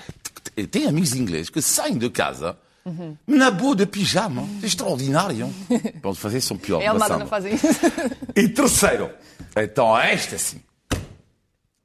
[0.71, 2.59] Tem amigos ingleses que saem de casa
[3.27, 4.49] na boa de pijama.
[4.63, 5.53] É extraordinário.
[6.01, 6.81] Pode fazer, são pior.
[6.81, 7.67] É Almada da não fazem isso.
[8.35, 9.11] E terceiro,
[9.57, 10.61] então esta sim.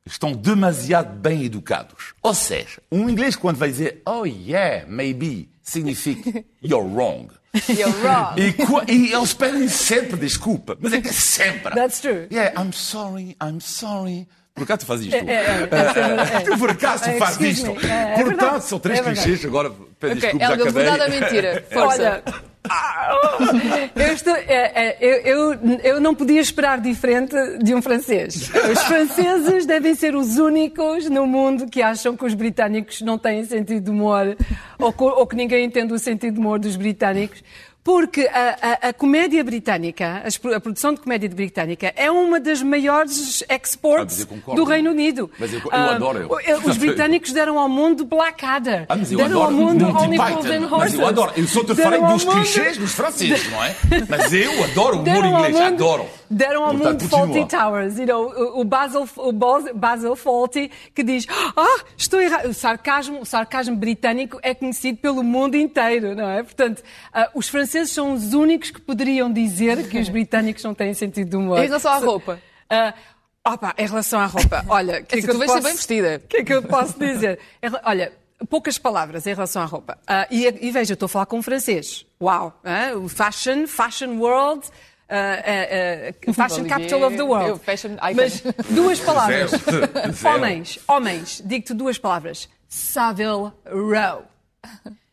[0.05, 2.13] Estão demasiado bem educados.
[2.21, 7.29] Ou seja, um inglês quando vai dizer oh yeah, maybe, significa you're wrong.
[7.67, 8.35] You're wrong.
[8.39, 10.77] E, e eles pedem sempre desculpa.
[10.79, 11.75] Mas é que sempre.
[11.75, 12.27] That's true.
[12.31, 14.25] Yeah, I'm sorry, I'm sorry.
[14.55, 15.17] Por acaso tu fazes isto?
[15.17, 17.71] É, é, é, Tu por acaso tu É, fazes isto?
[17.85, 19.43] É, é Portanto, são três É clichês.
[19.43, 19.69] Agora
[19.99, 20.71] pede Ok, desculpas à cadeia.
[20.71, 21.65] verdade ou mentira?
[21.71, 22.01] Força.
[22.01, 22.23] Olha,
[23.95, 28.49] eu, estou- é, é, eu, eu, eu não podia esperar diferente de um francês.
[28.71, 33.43] Os franceses devem ser os únicos no mundo que acham que os britânicos não têm
[33.45, 34.35] sentido de humor
[34.79, 37.43] ou, co- ou que ninguém entende o sentido de humor dos britânicos.
[37.83, 42.61] Porque a, a- a comédia britânica, pro- a produção de comédia britânica, é uma das
[42.61, 44.61] maiores Ah, exports eu concordo.
[44.63, 45.31] do Reino Unido.
[45.39, 46.29] Mas eu- eu Ah, adoro.
[46.63, 48.85] Os britânicos deram ao mundo Blackadder.
[48.87, 50.17] Ah, eu deram adoro ao mundo Monty Only.
[50.17, 50.99] Fools and Mas Horses.
[50.99, 51.33] eu adoro.
[51.35, 53.75] Eu só te Deram falei dos mundo- clichês dos franceses, não é?
[54.07, 55.53] Mas eu adoro o humor inglês.
[55.55, 56.05] mundo- Adoro.
[56.29, 57.09] Deram ao Portanto, mundo.
[57.09, 57.97] Faulty Towers.
[57.99, 61.25] You know, o- o, Basil, o Bas- Basil Fawlty que diz
[61.57, 62.45] ah, estou errado.
[62.47, 66.43] O sarcasmo, o sarcasmo britânico é conhecido pelo mundo inteiro, não é?
[66.43, 70.93] Portanto, ah, os franceses são os únicos que poderiam dizer que os britânicos não têm
[70.93, 71.59] sentido de humor.
[71.59, 72.39] Em relação à roupa?
[72.69, 72.93] Ah,
[73.45, 75.67] opa, em relação à roupa, olha, que é Assim, que eu tu vais ser posso-
[75.67, 76.21] bem vestida.
[76.23, 77.39] O que é que eu posso dizer?
[77.83, 78.11] Olha,
[78.49, 79.97] poucas palavras em relação à roupa.
[80.07, 82.05] Ah, e, e veja, eu estou a falar com um francês.
[82.21, 82.59] Uau!
[83.03, 84.67] o fashion, fashion world.
[85.09, 87.49] ah, fashion capital of the world.
[87.49, 88.15] eu, fashion icon.
[88.15, 89.51] Mas duas palavras.
[90.23, 92.47] Homens, homens, digo-te duas palavras.
[92.69, 94.23] Savile Row.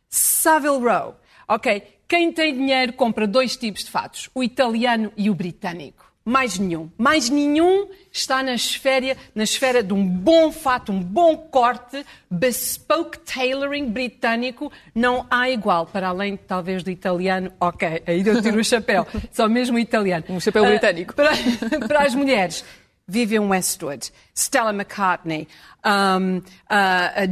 [0.09, 1.16] Savile Row.
[1.49, 6.07] Ok, quem tem dinheiro compra dois tipos de fatos, o italiano e o britânico.
[6.25, 6.90] Mais nenhum.
[6.99, 13.18] Mais nenhum está na esfera, na esfera de um bom fato, um bom corte, bespoke
[13.21, 14.71] tailoring britânico.
[14.94, 17.51] Não há igual, para além talvez do italiano.
[17.59, 19.07] Ok, aí eu tiro o chapéu.
[19.33, 20.25] Só mesmo o italiano.
[20.29, 21.14] Um chapéu Ah, britânico.
[21.14, 21.31] para,
[21.88, 22.62] para as mulheres,
[23.07, 25.49] Vivian Westwood, Stella McCartney,
[25.85, 26.43] um, uh,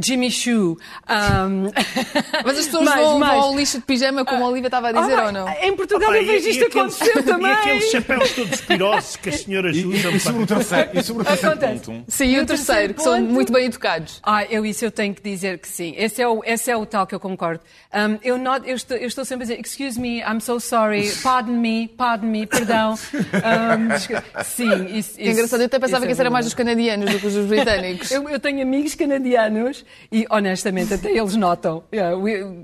[0.03, 0.77] Jimmy Choo.
[1.09, 1.71] Um...
[2.45, 3.33] Mas as pessoas Mais, vão, mais.
[3.33, 5.49] vão ao lixo de pijama, como a Olivia estava a dizer, Ah, ou não?
[5.49, 7.51] Em Portugal Opa, eu vejo isto acontecer também.
[7.51, 10.11] E aqueles chapéus todos pirosos que as senhoras E, usam.
[10.11, 11.85] e sobre o terceiro, e sobre o terceiro Acontece.
[11.85, 12.03] ponto?
[12.11, 14.19] Sim, e o terceiro, que são muito bem educados.
[14.23, 15.93] Ah, eu isso eu tenho que dizer que sim.
[15.97, 17.61] Esse é o, esse é o tal que eu concordo.
[17.93, 21.11] Um, eu, not- eu estou, eu estou sempre a dizer, excuse me, I'm so sorry,
[21.23, 22.93] pardon me, pardon me, perdão.
[23.13, 23.97] Um,
[24.43, 27.19] sim, isso, É engraçado, eu até pensava que isso isso era mais dos canadianos do
[27.19, 28.11] que os dos britânicos.
[28.11, 31.83] Eu, eu tenho amigos canadianos e, honestamente, até eles notam.
[31.93, 32.15] Yeah,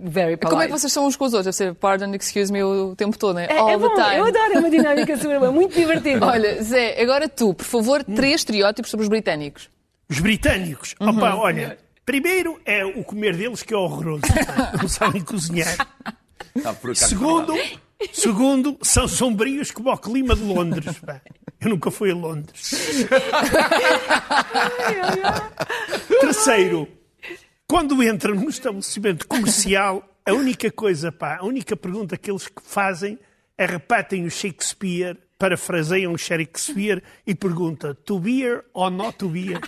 [0.03, 0.49] very polite.
[0.49, 1.55] Como é que vocês são uns com os outros?
[1.55, 3.47] Deve ser pardon, excuse me o tempo todo, né?
[3.49, 4.15] É, All é the bom, time.
[4.17, 6.25] eu adoro, é uma dinâmica super boa, muito divertida.
[6.25, 9.69] Olha, Zé, agora tu, por favor, três estereótipos sobre os britânicos.
[10.09, 10.95] Os britânicos.
[10.99, 11.09] Uhum.
[11.09, 14.21] Opa, olha, primeiro é o comer deles que é horroroso.
[14.81, 15.75] Não sabem cozinhar.
[16.53, 17.53] Por acaso, Segundo,
[18.11, 20.97] segundo, são sombrios como o clima de Londres.
[20.99, 21.21] pá.
[21.61, 22.71] Eu nunca fui a Londres.
[26.19, 26.87] Terceiro,
[27.65, 33.17] quando entram num estabelecimento comercial, a única coisa, pá, a única pergunta que eles fazem
[33.57, 39.59] é repetem o Shakespeare, parafraseiam o Shakespeare e pergunta to beer or not to beer?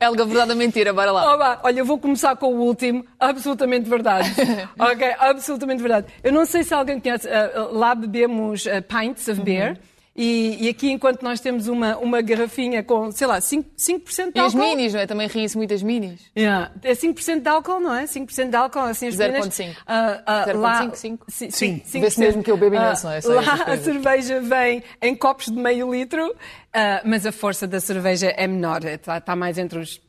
[0.00, 0.92] Helga, verdade ou mentira?
[0.92, 1.34] Bora lá.
[1.34, 4.30] Oba, olha, eu vou começar com o último, absolutamente verdade.
[4.78, 6.06] ok, absolutamente verdade.
[6.22, 9.70] Eu não sei se alguém conhece, uh, lá bebemos uh, pints of beer.
[9.70, 9.93] Uhum.
[10.16, 14.38] E, e aqui, enquanto nós temos uma, uma garrafinha com, sei lá, 5%, 5 de
[14.38, 14.58] E as álcool.
[14.68, 15.06] minis, não é?
[15.06, 16.20] Também riem-se muitas minis.
[16.36, 16.70] Yeah.
[16.84, 18.04] É 5% de álcool, não é?
[18.04, 19.50] 5% de álcool, assim as 0,5.
[19.50, 19.76] pequenas.
[19.84, 21.24] Ah, ah, 0,5, lá- 5?
[21.28, 21.82] Sim, Sim.
[21.84, 22.00] 5%.
[22.00, 23.20] Vê-se mesmo que eu bebo imenso, Ah, não é?
[23.20, 26.32] Sei Lá a cerveja vem em copos de meio litro,
[26.72, 30.00] ah, mas a força da cerveja é menor, está mais entre os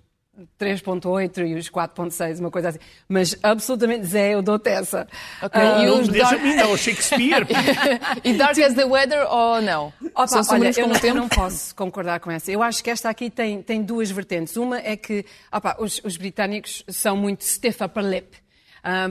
[0.59, 2.79] 3.8 e os 4.6, uma coisa assim.
[3.07, 5.07] Mas absolutamente, Zé, eu dou-te essa.
[5.41, 5.61] Okay.
[5.61, 6.41] Uh, e os dark...
[6.41, 7.47] não, Shakespeare.
[8.23, 9.93] e Dark as the Weather ou não?
[10.15, 12.51] Opa, olha, eu não, eu não, posso concordar com essa.
[12.51, 14.57] Eu acho que esta aqui tem, tem duas vertentes.
[14.57, 18.44] Uma é que opa, os, os britânicos são muito stiff upper lip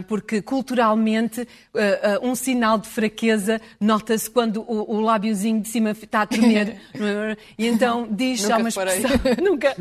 [0.06, 5.90] porque culturalmente ah, ah, um sinal de fraqueza nota-se quando o, o lábiozinho de cima
[5.90, 6.76] está a tremer.
[6.94, 7.36] É?
[7.58, 9.10] e então diz há uma expressão.
[9.42, 9.74] Nunca.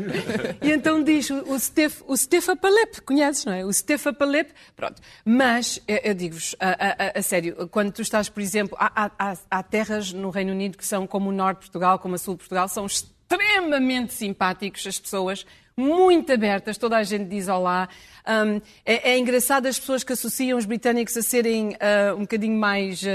[0.60, 3.64] E então diz o, stiff, o upper lip, conheces, não é?
[3.64, 5.00] O upper lip, pronto.
[5.24, 9.62] Mas eu digo-vos, a, a, a, sério, quando tu estás, por exemplo, há, há, há
[9.62, 12.38] terras no Reino Unido que são como o Norte de Portugal, como a Sul de
[12.40, 17.88] Portugal, são extremamente simpáticos as pessoas muito abertas, toda a gente diz olá.
[18.26, 22.58] Um, é, é, engraçado as pessoas que associam os britânicos a serem uh, um bocadinho
[22.58, 23.06] mais uh,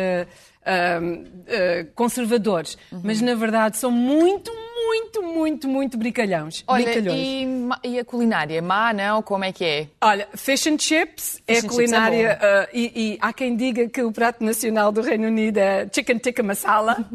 [0.65, 3.01] uh, conservadores, uhum.
[3.03, 4.51] mas na verdade são muito,
[4.85, 6.63] muito, muito, muito brincalhões.
[6.67, 7.45] Olha, e,
[7.83, 8.61] e, a culinária?
[8.61, 9.21] Má, não?
[9.21, 9.87] Como é que é?
[10.01, 12.39] Olha, fish and chips é fish é a culinária.
[12.41, 15.87] É uh, e, e, há quem diga que o prato nacional do Reino Unido é
[15.91, 16.97] chicken tikka masala.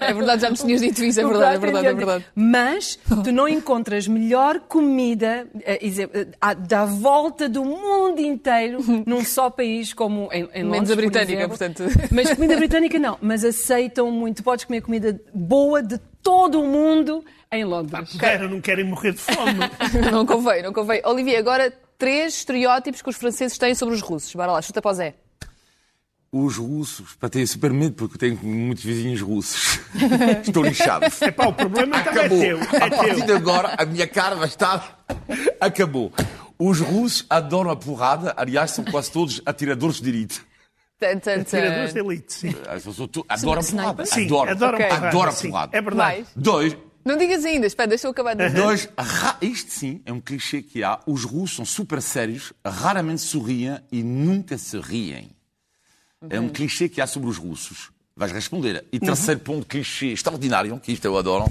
[0.00, 2.24] É verdade, já me tinhas dito isso, é verdade, é verdade, é verdade.
[2.34, 9.92] Mas tu não encontras melhor comida uh, da volta do mundo inteiro num só país
[9.92, 11.84] como em, em Londres, Menos a britânica, portanto.
[12.10, 14.42] Mas comida britânica não, mas aceitam muito.
[14.42, 18.16] Podes comer comida boa de todo o mundo em Londres.
[18.18, 19.58] Claro, ah, não querem morrer de fome.
[20.12, 21.00] não convém, não convém.
[21.04, 24.34] Olivia, agora três estereótipos que os franceses têm sobre os russos.
[24.34, 25.14] Bora lá, chuta para o Zé.
[26.30, 29.80] Os russos, para ter super medo, porque tenho muitos vizinhos russos.
[30.46, 31.06] Estou lixado.
[31.22, 32.22] Epá, o problema Acabou.
[32.22, 32.58] é teu.
[32.58, 35.06] É a partir de agora, a minha cara vai estar...
[35.58, 36.12] Acabou.
[36.58, 40.42] Os russos adoram a porrada, aliás, são quase todos atiradores de elite.
[41.00, 42.54] Atiradores de elite, sim.
[43.28, 44.06] Adoro a porrada.
[44.06, 44.88] Sim, adoro, adoro okay.
[44.88, 45.08] porrada.
[45.08, 45.76] Adoro porrada.
[45.76, 46.26] É verdade.
[46.34, 46.76] Dois.
[47.04, 48.60] Não digas ainda, espera, deixa eu acabar de dizer.
[48.60, 48.88] Dois,
[49.40, 51.00] isto sim é um clichê que há.
[51.06, 55.30] Os russos são super sérios, raramente sorriem e nunca se riem.
[56.20, 56.28] Uhum.
[56.30, 57.90] É um clichê que há sobre os russos.
[58.14, 58.84] Vais responder.
[58.92, 59.44] E terceiro uhum.
[59.44, 61.50] ponto, clichê extraordinário, que isto eu adoro,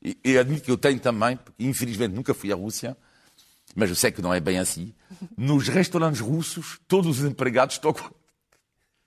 [0.00, 2.96] e, e admito que eu tenho também, porque infelizmente nunca fui à Rússia,
[3.74, 4.92] mas eu sei que não é bem assim.
[5.36, 8.10] Nos restaurantes russos, todos os empregados tocam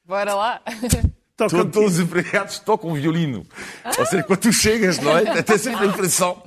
[0.06, 0.62] Bora lá.
[1.38, 3.46] Tocam todos os empregados tocam violino.
[3.84, 3.92] Ah.
[4.00, 5.24] Ou seja, quando tu chegas, não é?
[5.44, 6.42] Tem sempre a impressão.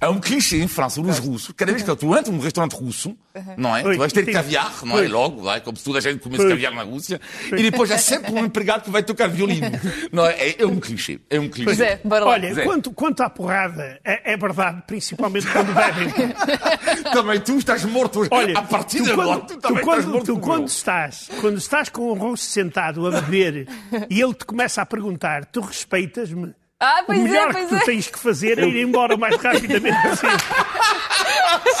[0.00, 1.54] É um clichê em França, nos russos.
[1.56, 3.16] Cada vez que tu entras num restaurante russo,
[3.56, 3.84] não é?
[3.84, 5.06] Tu vais ter caviar, não é?
[5.06, 7.20] Logo, vai, como se toda a gente comesse caviar na Rússia.
[7.56, 9.70] E depois é sempre um empregado que vai tocar violino.
[10.10, 10.32] Não é?
[10.32, 11.20] É, é um clichê.
[11.30, 11.64] É um clichê.
[11.64, 12.30] Pois é, bora lá.
[12.32, 16.12] Olha, quanto, quanto à porrada, é, é verdade, principalmente quando bebem.
[17.12, 18.26] também tu estás morto.
[18.32, 20.26] Olha, a partir de agora, tu, também tu, quando, estás morto.
[20.26, 23.68] Tu, quando estás, quando estás com um russo sentado a beber
[24.10, 26.54] e ele te começa a perguntar: tu respeitas-me?
[26.80, 27.84] Ah, pois o melhor é, pois que tu é.
[27.84, 30.36] tens que fazer é ir embora o mais rapidamente possível.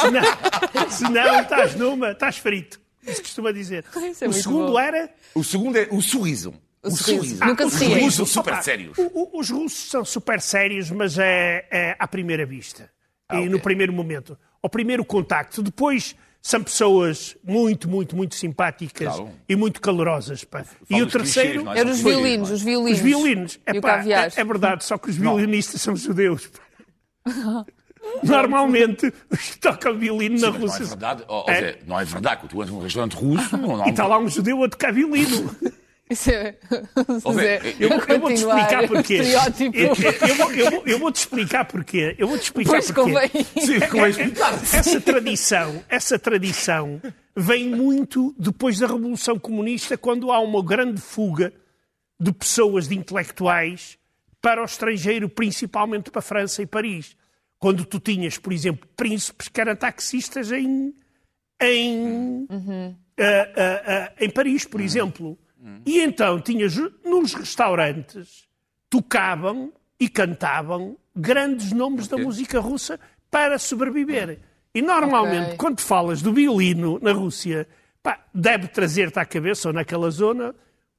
[0.00, 2.80] senão, senão estás numa, estás frito.
[3.06, 3.84] Isso costuma dizer.
[4.20, 4.78] É o segundo bom.
[4.78, 5.10] era.
[5.34, 6.54] O segundo é o sorriso.
[6.82, 7.38] O, o sorriso.
[7.40, 8.98] Ah, Nunca se Os russos são super sérios.
[8.98, 12.90] O, os russos são super sérios, mas é, é à primeira vista.
[13.28, 13.50] Ah, e okay.
[13.50, 14.38] no primeiro momento.
[14.62, 15.62] Ao primeiro contacto.
[15.62, 19.30] Depois são pessoas muito, muito, muito simpáticas claro.
[19.48, 20.44] e muito calorosas.
[20.44, 20.62] Pá.
[20.90, 21.66] E o terceiro...
[21.70, 22.98] Eram os violinos, os violinos.
[22.98, 23.60] Os violinos.
[23.64, 26.50] É, pá, é, é, verdade, só que os violinistas são judeus.
[28.22, 30.80] Normalmente, os que tocam violino Sim, na Rússia...
[30.80, 31.78] Não é verdade, oh, é.
[31.86, 33.56] não é verdade que tu és num restaurante russo...
[33.56, 35.56] Não, não, e está lá um judeu a tocar violino.
[36.08, 36.56] Isso é...
[37.80, 39.20] eu, eu vou-te explicar porquê.
[40.88, 42.14] Eu, vou, te explicar porquê.
[42.18, 43.12] Eu vou-te explicar pois porquê.
[43.12, 43.30] Convém.
[43.64, 44.54] Sim, convém explicar.
[44.54, 47.00] Essa tradição, essa tradição
[47.34, 51.52] vem muito depois da Revolução Comunista, quando há uma grande fuga
[52.20, 53.98] de pessoas, de intelectuais,
[54.42, 57.16] para o estrangeiro, principalmente para a França e Paris.
[57.58, 60.94] Quando tu tinhas, por exemplo, príncipes que eram taxistas em,
[61.62, 62.88] em, uhum.
[62.88, 64.86] uh, uh, uh, em Paris, por uhum.
[64.86, 65.38] exemplo.
[65.86, 68.46] E então tinhas nos restaurantes
[68.90, 72.18] tocavam e cantavam grandes nomes okay.
[72.18, 73.00] da música russa
[73.30, 74.40] para sobreviver.
[74.74, 75.56] E normalmente, okay.
[75.56, 77.66] quando falas do violino na Rússia,
[78.02, 80.54] pá, deve trazer-te à cabeça, ou naquela zona,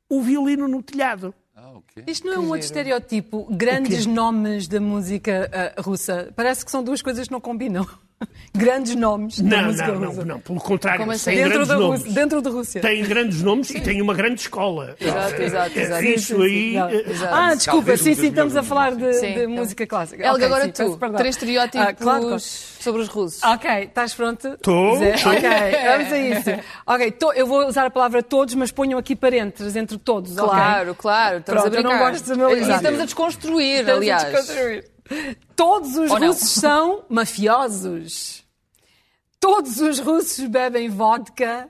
[0.09, 1.33] o violino no telhado.
[1.55, 2.03] Ah, okay.
[2.07, 3.47] Isto não é um outro estereótipo?
[3.51, 6.31] Grandes nomes da música uh, russa.
[6.35, 7.87] Parece que são duas coisas que não combinam.
[8.53, 10.19] Grandes nomes não, da música não, russa.
[10.19, 11.25] Não, não, pelo contrário, assim?
[11.25, 11.99] tem dentro grandes da nomes.
[11.99, 12.81] Rússia, dentro da Rússia.
[12.81, 13.77] Tem grandes nomes sim.
[13.77, 14.95] e tem uma grande escola.
[14.99, 16.03] Exato, exato, exato.
[16.03, 16.75] Isso aí...
[17.07, 17.35] Exato.
[17.35, 20.23] Ah, desculpa, sim, sim, estamos a falar de, de música clássica.
[20.23, 23.43] Helga, okay, agora sim, tu, três estereótipos ah, claro, sobre os russos.
[23.43, 24.47] Ok, estás pronto?
[24.47, 24.93] Estou.
[24.95, 25.49] Ok,
[25.85, 26.49] vamos a isso.
[26.87, 30.91] Ok, to, eu vou usar a palavra todos, mas ponham aqui parênteses entre todos, Claro,
[30.91, 31.01] okay?
[31.01, 31.95] claro, estamos pronto, a brincar.
[31.95, 32.75] Eu não gosto de analisar.
[32.77, 34.23] Estamos a desconstruir, estamos aliás.
[34.23, 34.94] A desconstruir.
[35.55, 38.43] Todos os russos são mafiosos.
[39.39, 41.69] todos os russos bebem vodka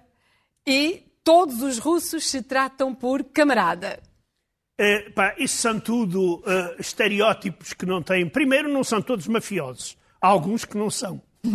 [0.65, 3.99] e todos os russos se tratam por camarada.
[4.79, 8.27] Uh, pá, isso são tudo uh, estereótipos que não têm.
[8.27, 9.97] Primeiro, não são todos mafiosos.
[10.21, 11.21] Há alguns que não são.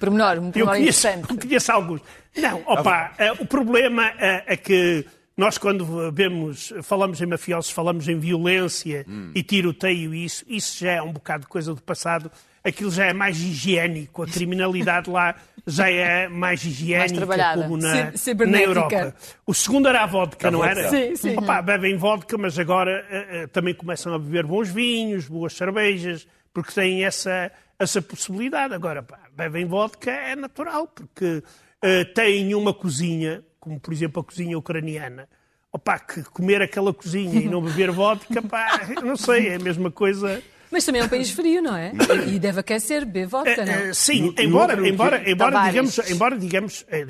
[0.00, 1.46] pormenor, um pormenor eu conheço, interessante.
[1.46, 2.00] conheço alguns.
[2.36, 4.12] Não, opa, uh, o problema
[4.46, 5.06] é que
[5.36, 9.32] nós, quando vemos, falamos em mafiosos, falamos em violência hum.
[9.34, 12.30] e tiroteio, e isso, isso já é um bocado de coisa do passado.
[12.62, 15.34] Aquilo já é mais higiênico, a criminalidade lá
[15.66, 18.12] já é mais higiênica, mais como na,
[18.46, 19.14] na Europa.
[19.46, 20.80] O segundo era a vodka, a não vodka.
[20.80, 20.90] era?
[20.90, 21.36] Sim, sim.
[21.36, 26.26] Opa, bebem vodka, mas agora uh, uh, também começam a beber bons vinhos, boas cervejas,
[26.52, 28.74] porque têm essa, essa possibilidade.
[28.74, 34.24] Agora, pá, bebem vodka é natural, porque uh, têm uma cozinha como por exemplo a
[34.24, 35.28] cozinha ucraniana,
[35.70, 39.88] opá, que comer aquela cozinha e não beber vodka, pá, não sei, é a mesma
[39.88, 40.42] coisa.
[40.68, 41.92] Mas também é um país frio, não é?
[42.26, 43.90] E deve aquecer, beber vodka, não?
[43.90, 47.06] Uh, sim, embora, embora, embora, digamos, embora digamos, eh,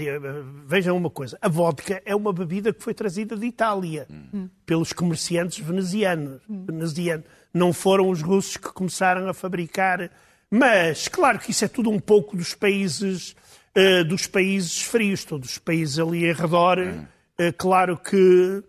[0.66, 4.48] vejam uma coisa, a vodka é uma bebida que foi trazida de Itália hum.
[4.66, 6.42] pelos comerciantes venezianos.
[6.50, 6.66] Hum.
[6.66, 7.24] venezianos.
[7.54, 10.10] Não foram os russos que começaram a fabricar.
[10.50, 13.34] Mas, claro que isso é tudo um pouco dos países
[13.76, 17.06] uh, dos países frios, todos os países ali em redor, hum.
[17.40, 18.62] uh, claro que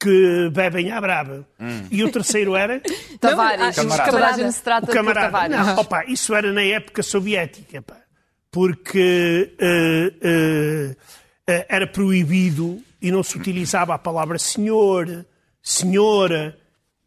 [0.00, 1.46] que bebem à braba.
[1.60, 1.86] Hum.
[1.90, 2.80] E o terceiro era?
[3.20, 3.76] Tavares.
[3.76, 4.10] Não, camarada.
[4.10, 5.26] Toda a gente se trata o camarada.
[5.26, 5.66] por Tavares.
[5.66, 7.98] Não, opa, isso era na época soviética, pá,
[8.50, 15.26] porque uh, uh, uh, era proibido e não se utilizava a palavra senhor,
[15.62, 16.56] senhora,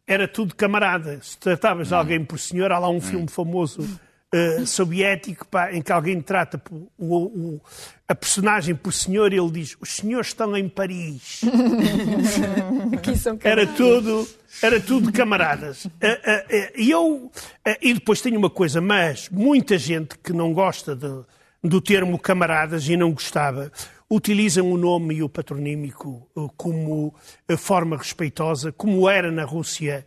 [0.06, 1.18] era tudo camarada.
[1.20, 1.98] Se tratavas de hum.
[1.98, 3.00] alguém por senhor, há lá um hum.
[3.00, 4.00] filme famoso
[4.34, 6.60] uh, soviético pá, em que alguém trata
[6.98, 7.60] o, o,
[8.08, 11.42] a personagem por senhor e ele diz: Os senhores estão em Paris.
[13.44, 14.28] era tudo,
[14.60, 15.84] era tudo camaradas.
[15.84, 17.30] Uh, uh, e eu.
[17.80, 21.22] e depois tenho uma coisa, mas muita gente que não gosta de,
[21.62, 23.70] do termo camaradas e não gostava
[24.10, 27.12] utilizam o nome e o patronímico como
[27.56, 30.06] forma respeitosa, como era na Rússia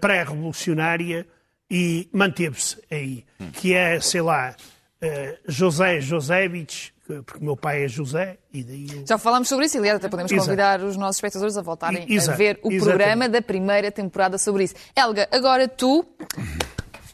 [0.00, 1.26] pré-revolucionária
[1.70, 4.54] e manteve-se aí, que é, sei lá,
[5.02, 8.86] uh, José Josevich, porque o meu pai é José, e daí...
[8.92, 9.06] Eu...
[9.06, 10.90] Já falámos sobre isso, aliás, até podemos convidar Exato.
[10.90, 12.32] os nossos espectadores a voltarem Exato.
[12.32, 12.84] a ver o Exatamente.
[12.84, 14.74] programa da primeira temporada sobre isso.
[14.96, 16.04] Helga, agora tu,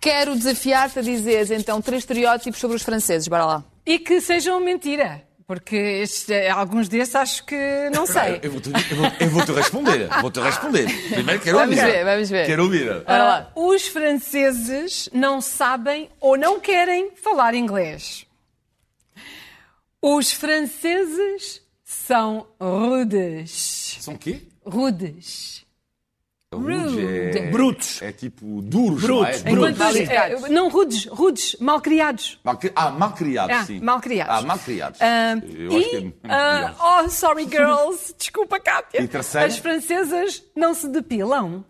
[0.01, 3.65] quero desafiar-te a dizer então três estereótipos sobre os franceses, bora lá.
[3.85, 5.23] E que sejam mentira.
[5.53, 8.41] Porque este, alguns desses acho que não sei.
[8.43, 10.09] Eu vou-te vou, vou responder.
[10.23, 10.87] Vou-te responder.
[11.11, 11.93] Primeiro quero vamos ouvir.
[11.93, 12.47] Ver, vamos ver.
[12.47, 12.91] Quero ouvir.
[12.91, 18.25] Uh, os franceses não sabem ou não querem falar inglês.
[20.01, 23.99] Os franceses são rudes.
[24.01, 24.41] São quê?
[24.65, 25.62] Rudes.
[26.53, 27.39] Rude.
[27.39, 28.03] É, brutos.
[28.03, 29.55] É tipo duros, brutos, não é?
[29.55, 29.97] Brutos.
[29.97, 32.39] É, não, rudes, rudes, malcriados.
[32.45, 33.81] Mal, ah, malcriados, ah, sim.
[33.81, 34.35] Malcriados.
[34.35, 35.01] Ah, malcriados.
[35.01, 39.03] Uh, e, é uh, oh, sorry girls, desculpa, Cátia.
[39.03, 39.47] E terceiro?
[39.47, 41.65] As francesas não se depilam.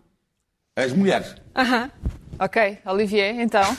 [0.75, 1.35] As mulheres.
[1.55, 1.83] Aham.
[1.83, 2.13] Uh -huh.
[2.39, 3.63] Ok, Olivier, então.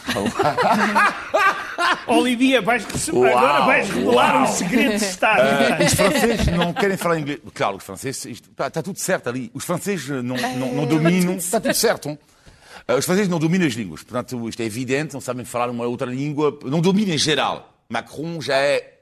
[2.06, 5.40] Olivier, vais, agora vais revelar um segredo de Estado.
[5.40, 7.40] Uh, os franceses não querem falar inglês.
[7.52, 9.50] Claro, os franceses, está, está, tudo certo ali.
[9.54, 11.36] Os franceses não, não, não dominam.
[11.36, 12.10] Está tudo certo.
[12.10, 12.18] Uh,
[12.98, 14.02] os franceses não dominam as línguas.
[14.02, 16.58] Portanto, isto é evidente, não sabem falar uma outra língua.
[16.64, 17.70] Não dominam em geral.
[17.88, 18.92] Macron já é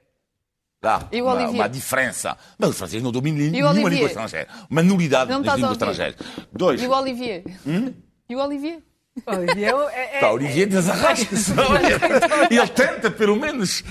[0.82, 2.36] Lá, uma, uma, diferença.
[2.58, 4.48] Mas os franceses não dominam nenhuma língua estrangeira.
[4.68, 6.16] Uma nulidade nas línguas estrangeiras.
[6.52, 6.82] Dois.
[6.82, 7.44] E o Olivier?
[7.64, 7.94] Hum?
[8.28, 8.82] E o Olivier?
[9.26, 11.52] Olivier é, é, Pá, Olivier desarrasca-se.
[12.50, 13.82] Ele tenta, pelo menos.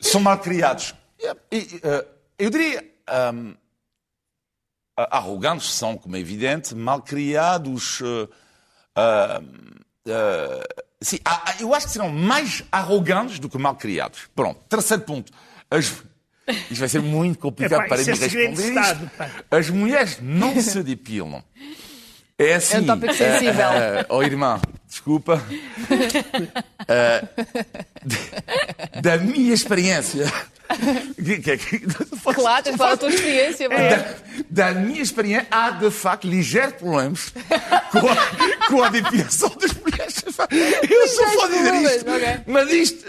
[0.00, 0.94] São mal criados.
[1.22, 2.06] Uh,
[2.38, 2.84] eu diria.
[3.32, 3.54] Um,
[4.96, 8.00] arrogantes são, como é evidente, mal criados.
[8.00, 8.28] Uh,
[8.96, 11.18] uh, sim,
[11.60, 14.28] eu acho que serão mais arrogantes do que mal criados.
[14.34, 15.32] Pronto, terceiro ponto.
[15.70, 16.02] As,
[16.48, 18.68] isto vai ser muito complicado é, para mim é responder.
[18.68, 19.10] Estado,
[19.50, 21.44] As mulheres não se depilam.
[22.38, 22.76] É assim.
[22.76, 23.52] É um tópico sensível.
[23.52, 25.42] Uh, uh, oh, irmã, desculpa.
[26.86, 27.26] Uh,
[29.02, 30.32] da minha experiência.
[31.16, 31.80] Que, que, que,
[32.34, 33.68] claro, tens de falar da tua experiência.
[33.68, 34.14] Da,
[34.50, 37.32] da, minha experiência, há de facto ligeiros problemas
[37.90, 40.24] com a, com a depilação das mulheres.
[40.90, 42.10] Eu só posso dizer isto.
[42.10, 42.40] Okay.
[42.46, 43.04] Mas, isto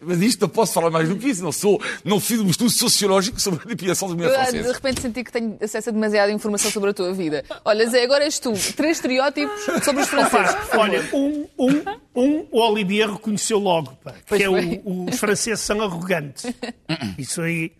[0.00, 1.42] mas isto não posso falar mais do que isso.
[1.42, 4.66] Não, sou, não fiz um estudo sociológico sobre a depilação das mulheres francesas.
[4.66, 7.44] De repente senti que tenho acesso a demasiada informação sobre a tua vida.
[7.64, 8.52] Olha, Zé, agora és tu.
[8.76, 10.56] Três estereótipos sobre os franceses.
[10.72, 11.82] olha, um, um,
[12.14, 16.44] um, o Olivier reconheceu logo, pá, que é o, os franceses são arrogantes.
[17.16, 17.72] Isso aí.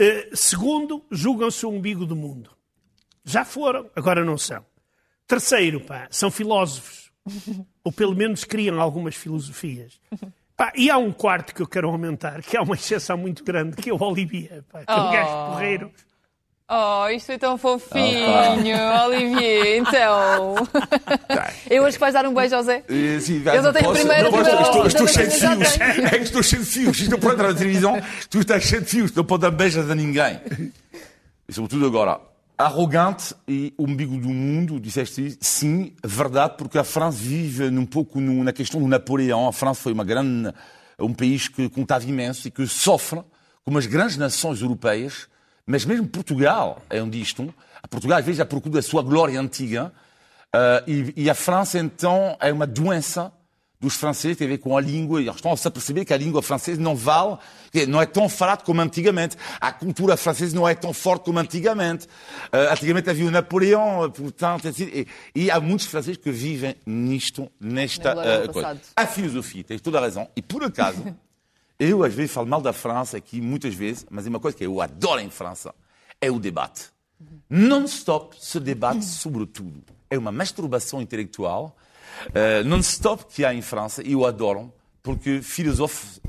[0.00, 2.50] Uh, segundo, julgam-se o umbigo do mundo.
[3.24, 4.64] Já foram, agora não são.
[5.26, 7.10] Terceiro, pá, são filósofos.
[7.84, 10.00] Ou pelo menos criam algumas filosofias.
[10.56, 13.76] Pá, e há um quarto que eu quero aumentar, que é uma exceção muito grande,
[13.76, 15.10] que é o Olivier, pá, que é um oh.
[15.10, 15.92] gajo porreiro.
[16.72, 20.54] Oh, isto é tão fofinho, oh, Olivier, então.
[21.68, 22.84] Eu acho que vais dar um beijo ao Zé.
[22.88, 25.80] Eh, sim, eu só tenho primeiro, não primeiro, estou, estou cheio de fios.
[25.80, 27.00] É que estou cheio de fios.
[27.00, 28.00] Estou para entrar na televisão,
[28.30, 30.40] tu estás cheio de fios, não pode dar beijos a ninguém.
[31.48, 32.20] E sobretudo agora,
[32.56, 38.52] arrogante e umbigo do mundo, disseste sim, verdade, porque a França vive um pouco na
[38.52, 39.48] questão do Napoleão.
[39.48, 40.54] A França foi uma grande,
[41.00, 43.22] um país que contava imenso e que sofre,
[43.64, 45.26] como as grandes nações europeias,
[45.66, 47.52] mas mesmo Portugal é um disto.
[47.82, 49.92] A Portugal, às vezes, é procura da sua glória antiga,
[50.54, 53.32] uh, e, e, a França, então, é uma doença
[53.80, 56.16] dos franceses, tem a ver com a língua, e eles estão a perceber que a
[56.16, 57.38] língua francesa não vale,
[57.88, 59.36] não é tão falada como antigamente.
[59.58, 62.04] A cultura francesa não é tão forte como antigamente.
[62.52, 68.12] Uh, antigamente havia o Napoleão, portanto, e, e, há muitos franceses que vivem nisto, nesta
[68.12, 68.78] uh, coisa.
[68.94, 71.02] A filosofia, tens toda a razão, e por acaso,
[71.80, 74.64] eu às vezes falo mal da França aqui, muitas vezes, mas é uma coisa que
[74.64, 75.74] eu adoro em França,
[76.20, 76.90] é o debate.
[77.48, 79.82] Non-stop se debate sobre tudo.
[80.10, 81.74] É uma masturbação intelectual
[82.28, 84.72] uh, non-stop que há em França e eu adoro,
[85.02, 85.40] porque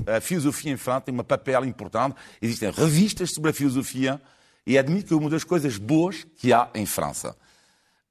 [0.06, 2.16] a filosofia em França tem um papel importante.
[2.40, 4.20] Existem revistas sobre a filosofia
[4.66, 7.36] e admito que é uma das coisas boas que há em França.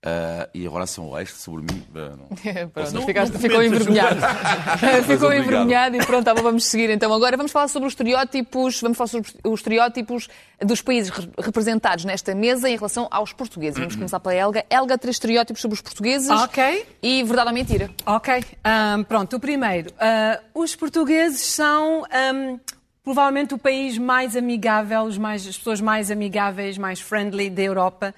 [0.04, 1.84] Uh, e em relação ao resto, sobre mim.
[1.93, 4.20] Uh, não, pronto, não, ficaste, não ficou envergonhado.
[5.06, 7.14] ficou envergonhado e pronto, tá, vamos seguir então.
[7.14, 10.28] Agora vamos falar sobre os estereótipos, vamos falar sobre os estereótipos
[10.60, 13.78] dos países representados nesta mesa em relação aos portugueses.
[13.78, 14.66] Vamos começar pela Helga.
[14.72, 16.32] Helga, três estereótipos sobre os portugueses.
[16.32, 16.84] Ok.
[17.04, 17.91] E verdade ou mentira?
[18.04, 18.43] Ok.
[18.97, 19.91] Um, pronto, o primeiro.
[19.91, 22.02] Uh, os portugueses são.
[22.34, 22.60] Um,
[23.04, 28.16] provavelmente o país mais amigável, os mais, as pessoas mais amigáveis, mais friendly da Europa.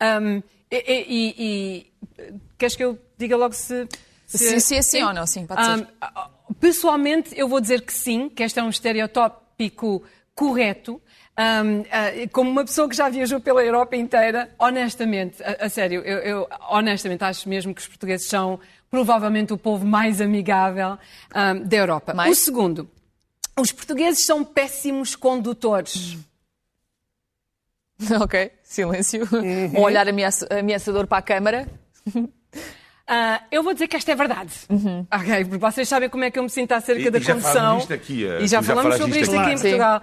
[0.00, 3.88] Um, e, e, e, queres que eu diga logo se.
[4.26, 5.70] Se, se é sim ou não, sim, pode ser.
[5.72, 10.02] Um, pessoalmente, eu vou dizer que sim, que este é um estereotópico
[10.34, 11.00] correto.
[11.38, 16.02] Um, uh, como uma pessoa que já viajou pela Europa inteira, honestamente, a, a sério,
[16.02, 18.58] eu, eu, honestamente acho mesmo que os portugueses são
[18.90, 20.98] provavelmente o povo mais amigável
[21.34, 22.12] um, da Europa.
[22.12, 22.32] Mais?
[22.32, 22.90] O segundo,
[23.58, 26.14] os portugueses são péssimos condutores.
[26.14, 26.27] Hum.
[28.22, 29.28] Ok, silêncio.
[29.32, 29.78] Uhum.
[29.78, 31.68] Um olhar ameaçador para a câmara.
[32.06, 32.22] Uh,
[33.50, 34.52] eu vou dizer que esta é verdade.
[34.68, 35.06] Uhum.
[35.12, 37.78] Ok, porque vocês sabem como é que eu me sinto acerca e, da e condução.
[37.90, 40.02] Aqui, uh, e já falamos sobre isto aqui, em Portugal.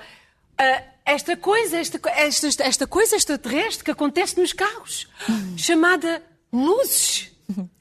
[0.59, 5.57] Uh, esta coisa, esta, esta, esta, coisa extraterrestre que acontece nos carros, uhum.
[5.57, 6.21] chamada
[6.51, 7.31] luzes.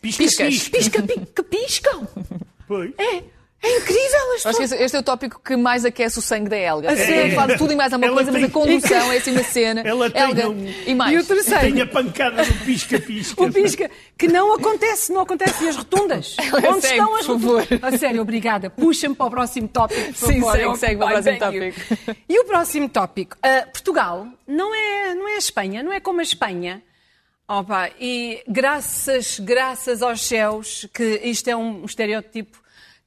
[0.00, 0.68] Piscas.
[0.68, 2.06] Pisca, pisca, que piscam.
[2.68, 2.92] Pois.
[2.98, 3.24] É.
[3.64, 4.34] É incrível!
[4.34, 6.92] As Acho que este é o tópico que mais aquece o sangue da Helga.
[6.92, 7.34] A sério?
[7.34, 8.42] Fala tudo e mais alguma coisa, tem...
[8.42, 9.80] mas a condução é assim uma cena.
[9.80, 10.74] Ela tem Helga, um...
[10.86, 11.12] e mais.
[11.14, 11.60] E o terceiro.
[11.60, 13.42] Tem a pancada do pisca-pisca.
[13.42, 15.64] o pisca, que não acontece, não acontece.
[15.64, 16.36] E as rotundas?
[16.52, 17.66] Onde segue, estão as rotundas?
[17.82, 18.68] A sério, obrigada.
[18.68, 20.56] Puxa-me para o próximo tópico, por Sim, favor.
[20.56, 21.80] segue, segue para o próximo tópico.
[22.28, 23.36] E o próximo tópico?
[23.38, 26.82] Uh, Portugal não é, não é a Espanha, não é como a Espanha.
[27.48, 32.63] Opa, e graças, graças aos céus, que isto é um estereótipo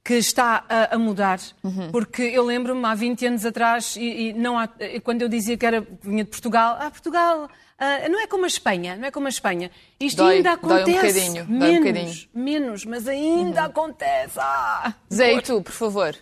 [0.08, 1.92] que está a, a mudar, uhum.
[1.92, 4.66] porque eu lembro-me há 20 anos atrás, e, e não há,
[5.04, 8.46] quando eu dizia que era, vinha de Portugal, ah, Portugal uh, não é como a
[8.46, 9.70] Espanha, não é como a Espanha.
[10.00, 10.84] Isto dói, ainda acontece.
[10.84, 12.28] Dói um bocadinho, menos, dói um bocadinho.
[12.32, 13.66] menos, mas ainda uhum.
[13.66, 14.38] acontece.
[14.40, 16.16] Ah, Zé, e tu, por favor?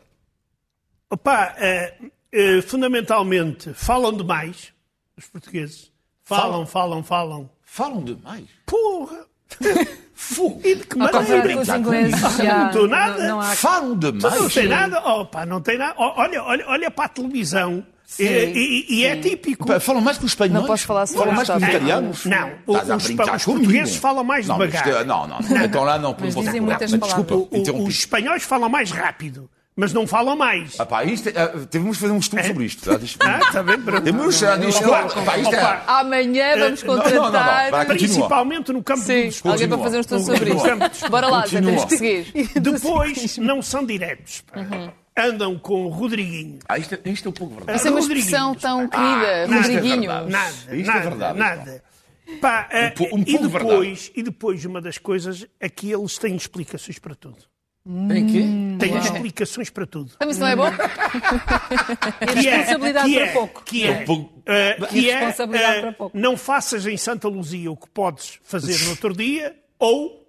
[1.09, 4.73] Opa, uh, uh, fundamentalmente, falam demais,
[5.17, 5.93] os portugueses.
[6.25, 7.49] Falam, falam, falam.
[7.63, 8.49] Falam demais?
[8.67, 9.27] Porra!
[10.65, 11.61] E de que maneira?
[11.61, 13.19] Os ingleses já não estou nada.
[13.19, 13.45] Não, não há...
[13.55, 14.35] Falam demais.
[14.35, 14.99] Não tem nada.
[15.01, 15.95] Opa, não tem nada.
[15.99, 17.85] Olha, olha, olha para a televisão.
[18.07, 19.81] Sim, e, e, e é típico.
[19.81, 20.61] Falam mais que os espanhóis.
[20.61, 22.25] Não posso falar sobre Falam mais que os italianos.
[22.25, 24.89] Não, os, os, os portugueses falam mais não, devagar.
[24.89, 25.65] É- não, não, não.
[25.65, 26.17] Então lá não.
[26.19, 27.27] Mas dizem muitas palavras.
[27.27, 30.81] Desculpa, os espanhóis falam mais rápido mas não falam mais.
[30.81, 32.45] Ah, pá, isto, uh, temos de fazer um estudo é.
[32.45, 32.91] sobre isto.
[33.27, 34.05] Ah, está bem, pronto.
[34.05, 35.83] Temos, diz, pá, isto é...
[35.87, 37.71] Amanhã vamos contratar...
[37.71, 41.11] Não, não, não, Principalmente no campo Sim, do alguém para fazer um estudo sobre isto.
[41.11, 42.51] Bora lá, já temos que seguir.
[42.61, 44.45] Depois, não são diretos.
[44.55, 44.91] Uhum.
[45.19, 46.59] Andam com o Rodriguinho.
[46.69, 47.79] Ah, isto, é, isto é um pouco verdade.
[47.79, 50.11] Isso é uma expressão tão querida, ah, Rodriguinho.
[50.11, 51.85] É nada, isto nada, é verdade, nada.
[52.41, 52.69] Pá,
[53.13, 57.15] um, um e, depois, e depois, uma das coisas é que eles têm explicações para
[57.15, 57.39] tudo.
[58.09, 58.45] Tem quê?
[58.81, 60.13] Tem explicações para tudo.
[60.19, 60.71] Mas isso não é bom?
[62.33, 63.63] que é, responsabilidade que é, para pouco.
[63.65, 66.19] Que é, uh, que é uh, para pouco.
[66.19, 70.27] não faças em Santa Luzia o que podes fazer no outro dia ou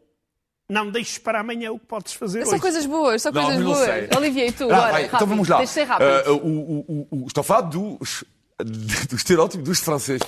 [0.69, 2.61] não deixes para amanhã o que podes fazer São hoje.
[2.61, 4.15] coisas boas, são não, coisas boas.
[4.15, 5.65] Olivier, tu, ah, bora, vai, Então vamos lá.
[5.65, 6.31] ser rápido.
[6.31, 8.23] Uh, o, o, o, estou a falar dos
[9.09, 10.21] do estereótipo dos franceses.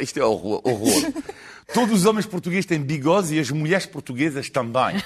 [0.00, 0.60] Isto é horror.
[0.64, 1.12] horror.
[1.72, 4.96] Todos os homens portugueses têm bigodes e as mulheres portuguesas também.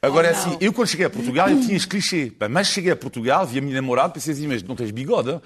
[0.00, 2.32] Agora, oh, é assim, eu quando cheguei a Portugal, eu tinha este clichê.
[2.50, 5.30] Mas cheguei a Portugal, vi a minha namorada, pensei assim, mas não tens bigode?
[5.30, 5.40] uh,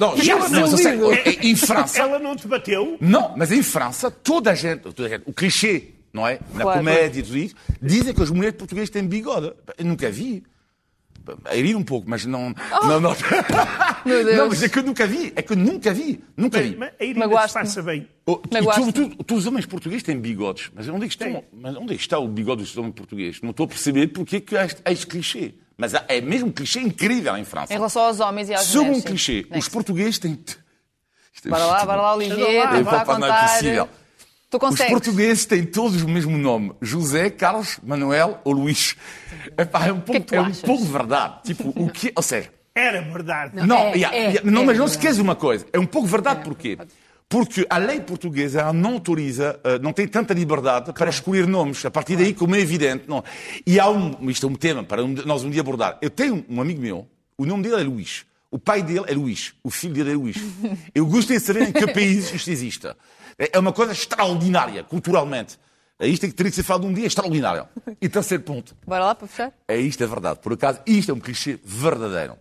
[0.00, 0.98] não, já, não, não sei,
[1.42, 2.00] em França...
[2.00, 2.96] Ela não te bateu?
[2.98, 6.40] Não, mas em França, toda a gente, toda a gente o clichê, não é?
[6.54, 9.52] Na claro, comédia e tudo isso, dizem que as mulheres portuguesas têm bigode.
[9.76, 10.42] Eu nunca vi
[11.44, 12.54] a ir um pouco, mas não.
[12.80, 12.86] Oh.
[12.86, 13.16] Não, não.
[14.04, 14.36] Meu Deus.
[14.36, 15.32] Não, mas é que eu nunca vi.
[15.36, 16.22] É que eu nunca vi.
[16.36, 16.76] Nunca vi.
[16.76, 18.08] Mas a Irina disfarça bem.
[18.26, 20.70] Oh, tu, tu, tu, os homens portugueses têm bigodes.
[20.74, 23.40] Mas onde é que, estão, mas onde é que está o bigode dos homens portugueses?
[23.42, 25.54] Não estou a perceber porque é que há este, este clichê.
[25.76, 27.72] Mas é mesmo clichê incrível em França.
[27.72, 29.02] Em relação aos homens e às Segundo mulheres.
[29.02, 30.38] Segundo clichê, os portugueses têm.
[31.44, 33.18] É bora lá, bora lá, Olivier, para contar.
[33.18, 33.88] Não é possível.
[34.60, 38.96] Os portugueses têm todos o mesmo nome: José, Carlos, Manuel ou Luís.
[39.56, 41.34] Epá, é um pouco, que é, é um pouco verdade.
[41.44, 43.56] Tipo, o que, ou seja, era verdade.
[43.56, 45.66] Não, não, é, yeah, é, yeah, não é mas não se esqueça uma coisa.
[45.72, 46.44] É um pouco verdade é.
[46.44, 46.78] porquê?
[47.28, 51.82] Porque a lei portuguesa não autoriza, eh, não tem tanta liberdade para escolher nomes.
[51.86, 53.24] A partir daí, como é evidente, não.
[53.66, 55.96] E há um, isto é um tema para nós um dia abordar.
[56.02, 58.26] Eu tenho um amigo meu, o nome dele é Luís.
[58.50, 59.54] O pai dele é Luís.
[59.64, 60.36] O filho dele é Luís.
[60.94, 62.86] Eu gostaria de saber em que país isto existe.
[63.52, 65.58] É uma coisa extraordinária, culturalmente.
[65.98, 67.68] É isto que teria que ser falado um dia extraordinário.
[68.00, 68.76] E terceiro ponto.
[68.86, 69.52] Bora lá para fechar?
[69.66, 70.40] É isto, é verdade.
[70.40, 72.36] Por acaso, isto é um clichê verdadeiro.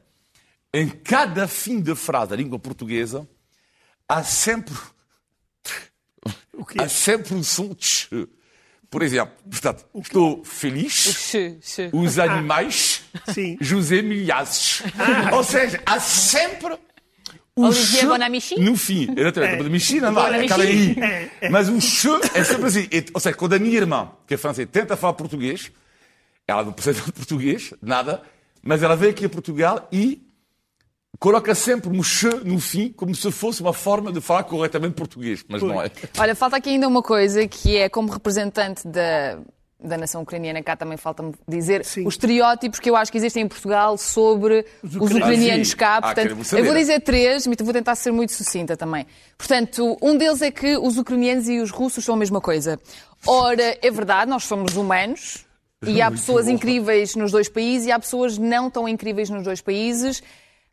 [0.74, 3.28] Em cada fim de frase da língua portuguesa,
[4.08, 4.76] há sempre.
[6.78, 8.28] Há sempre um som de
[8.89, 11.34] Por exemplo, portanto, estou feliz,
[11.91, 13.58] os animais, Sim.
[13.60, 14.84] José Milhazes.
[14.97, 15.36] Ah.
[15.36, 16.78] Ou seja, há sempre
[17.70, 18.59] o Bonamici?
[18.59, 19.53] No fim, exatamente.
[19.53, 19.57] É.
[19.57, 20.95] Bonamici não dá, aquela aí.
[20.99, 21.49] É, é.
[21.49, 22.88] Mas o che é sempre assim.
[23.14, 25.72] Ou seja, quando a minha irmã, que é francesa, tenta falar português,
[26.47, 28.22] ela não percebe português, nada,
[28.62, 30.22] mas ela vem aqui a Portugal e
[31.20, 35.43] coloca sempre um che no fim, como se fosse uma forma de falar corretamente português,
[35.47, 35.91] mas não é.
[36.18, 39.39] Olha, falta aqui ainda uma coisa que é como representante da
[39.84, 42.06] da nação ucraniana, cá também falta-me dizer, Sim.
[42.06, 45.98] os estereótipos que eu acho que existem em Portugal sobre os, os ucranianos cá.
[45.98, 49.06] Ah, portanto, ah, eu vou dizer três, mas vou tentar ser muito sucinta também.
[49.38, 52.80] Portanto, um deles é que os ucranianos e os russos são a mesma coisa.
[53.26, 55.46] Ora, é verdade, nós somos humanos.
[55.84, 59.62] E há pessoas incríveis nos dois países e há pessoas não tão incríveis nos dois
[59.62, 60.22] países.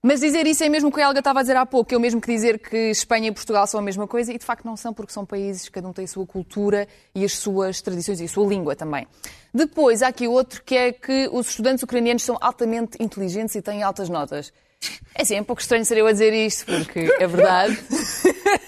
[0.00, 1.96] Mas dizer isso é mesmo o que a Helga estava a dizer há pouco, é
[1.96, 4.64] o mesmo que dizer que Espanha e Portugal são a mesma coisa, e de facto
[4.64, 8.20] não são, porque são países, cada um tem a sua cultura e as suas tradições
[8.20, 9.08] e a sua língua também.
[9.52, 13.82] Depois, há aqui outro que é que os estudantes ucranianos são altamente inteligentes e têm
[13.82, 14.52] altas notas.
[15.18, 17.76] É sim, é um pouco estranho ser eu a dizer isto, porque é verdade.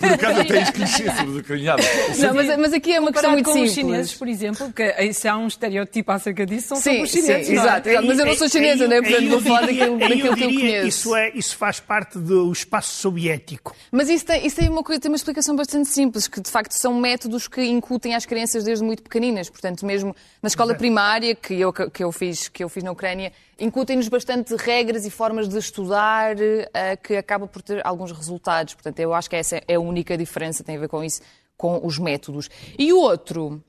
[0.01, 1.87] Por acaso até este clichê sobre os ucranianos.
[2.19, 3.71] Não, mas, mas aqui é uma questão muito com simples.
[3.71, 7.47] os chineses, por exemplo, porque se há um estereótipo acerca disso, são sim, os chineses.
[7.47, 7.57] Sim, é?
[7.57, 8.01] exato, é?
[8.01, 9.01] mas eu não sou chinesa, né?
[9.01, 10.89] portanto vou falar daquilo, daquilo que eu conheço.
[10.89, 13.77] Isso, é, isso faz parte do espaço soviético.
[13.93, 16.95] Mas isso tem, isso tem, uma, tem uma explicação bastante simples, que de facto são
[16.95, 19.49] métodos que incutem às crianças desde muito pequeninas.
[19.49, 23.33] Portanto, mesmo na escola primária, que eu, que eu, fiz, que eu fiz na Ucrânia,
[23.61, 28.75] incutem-nos bastante regras e formas de estudar uh, que acaba por ter alguns resultados.
[28.75, 31.21] Portanto, eu acho que essa é a única diferença, tem a ver com isso,
[31.57, 32.49] com os métodos.
[32.79, 33.63] E o outro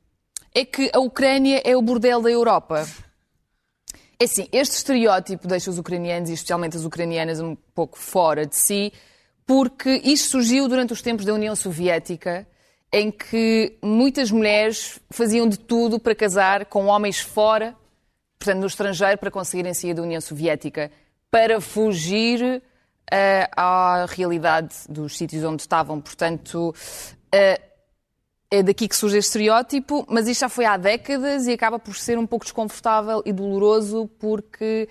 [0.55, 2.87] é que a Ucrânia é o bordel da Europa.
[4.19, 8.55] É assim, este estereótipo deixa os ucranianos, e especialmente as ucranianas, um pouco fora de
[8.55, 8.93] si,
[9.45, 12.47] porque isto surgiu durante os tempos da União Soviética,
[12.93, 17.75] em que muitas mulheres faziam de tudo para casar com homens fora
[18.41, 20.91] portanto, no estrangeiro, para conseguirem sair da União Soviética,
[21.29, 22.61] para fugir uh,
[23.55, 26.01] à realidade dos sítios onde estavam.
[26.01, 26.73] Portanto,
[27.33, 27.71] uh,
[28.49, 31.95] é daqui que surge este estereótipo, mas isto já foi há décadas e acaba por
[31.95, 34.89] ser um pouco desconfortável e doloroso porque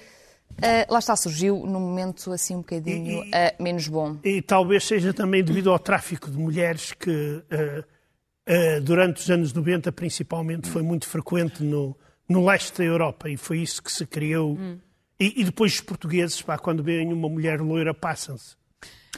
[0.52, 4.16] uh, lá está, surgiu num momento assim um bocadinho e, uh, menos bom.
[4.24, 9.92] E talvez seja também devido ao tráfico de mulheres que uh, durante os anos 90
[9.92, 11.94] principalmente foi muito frequente no,
[12.30, 14.52] no leste da Europa e foi isso que se criou.
[14.52, 14.78] Hum.
[15.18, 18.58] E, e, depois os portugueses, pá, quando veem uma mulher loira, passam-se.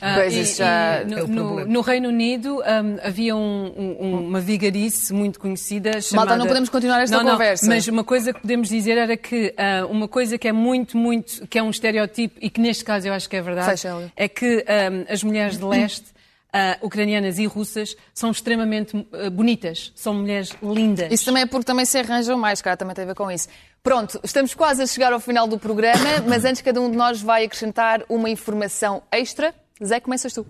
[0.00, 4.26] Ah, pois, e, já e no, é no, no, Reino Unido um, havia um, um,
[4.26, 6.30] uma vigarice muito conhecida chamada...
[6.30, 7.66] Malta, não podemos continuar esta não, conversa.
[7.66, 10.96] Não, mas uma coisa que podemos dizer era que uh, uma coisa que é muito,
[10.96, 13.80] muito, que é um estereotipo e que neste caso eu acho que é verdade,
[14.16, 14.64] é que
[15.08, 16.11] as mulheres de leste
[16.54, 21.10] uh, ucranianas e russas são extremamente uh, bonitas, são mulheres lindas.
[21.10, 23.48] Isso também é porque também se arranjam mais, cara, também tem a ver com isso.
[23.82, 27.20] Pronto, estamos quase a chegar ao final do programa, mas antes cada um de nós
[27.20, 29.54] vai acrescentar uma informação extra.
[29.82, 30.46] Zé, começas tu.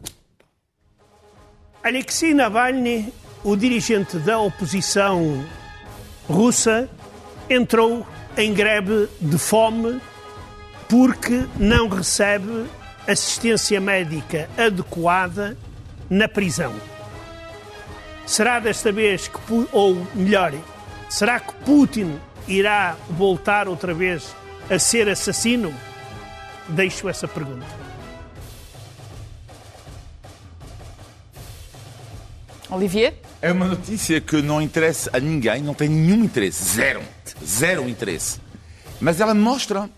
[1.82, 5.44] Alexei Navalny, o dirigente da oposição
[6.28, 6.88] russa,
[7.48, 10.00] entrou em greve de fome
[10.88, 12.66] porque não recebe
[13.06, 15.56] assistência médica adequada
[16.12, 16.74] na prisão.
[18.26, 19.38] Será desta vez que,
[19.72, 20.52] ou melhor,
[21.08, 24.36] será que Putin irá voltar outra vez
[24.68, 25.74] a ser assassino?
[26.68, 27.64] Deixo essa pergunta.
[32.68, 33.14] Olivier?
[33.40, 37.02] É uma notícia que não interessa a ninguém, não tem nenhum interesse, zero,
[37.42, 38.38] zero interesse.
[39.00, 39.88] Mas ela mostra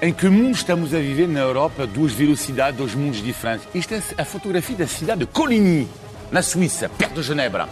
[0.00, 3.66] em que mundo estamos a viver na Europa, duas velocidades, dois mundos diferentes.
[3.74, 5.88] Isto é a fotografia da cidade de Coligny,
[6.30, 7.68] na Suíça, perto de Genebra.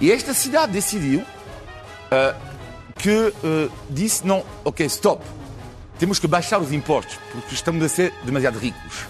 [0.00, 2.34] E esta cidade decidiu uh,
[2.96, 5.22] que uh, disse: não, ok, stop,
[5.98, 9.06] temos que baixar os impostos, porque estamos a ser demasiado ricos.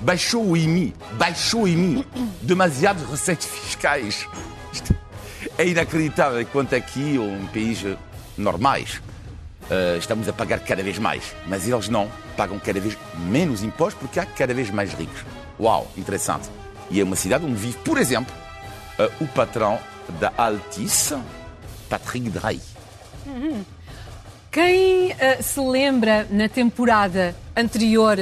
[0.00, 2.06] Baixou o IMI, baixou o IMI,
[2.40, 4.26] demasiadas receitas fiscais.
[4.72, 4.94] Isto
[5.58, 7.96] é inacreditável quanto aqui, ou em países
[8.36, 9.02] normais,
[9.70, 11.34] uh, estamos a pagar cada vez mais.
[11.46, 15.24] Mas eles não, pagam cada vez menos impostos porque há cada vez mais ricos.
[15.58, 16.48] Uau, interessante.
[16.90, 18.34] E é uma cidade onde vive, por exemplo,
[18.98, 19.78] uh, o patrão
[20.20, 21.16] da Altice,
[21.88, 22.60] Patrick Drey.
[23.26, 23.64] Uhum.
[24.50, 28.16] Quem uh, se lembra na temporada anterior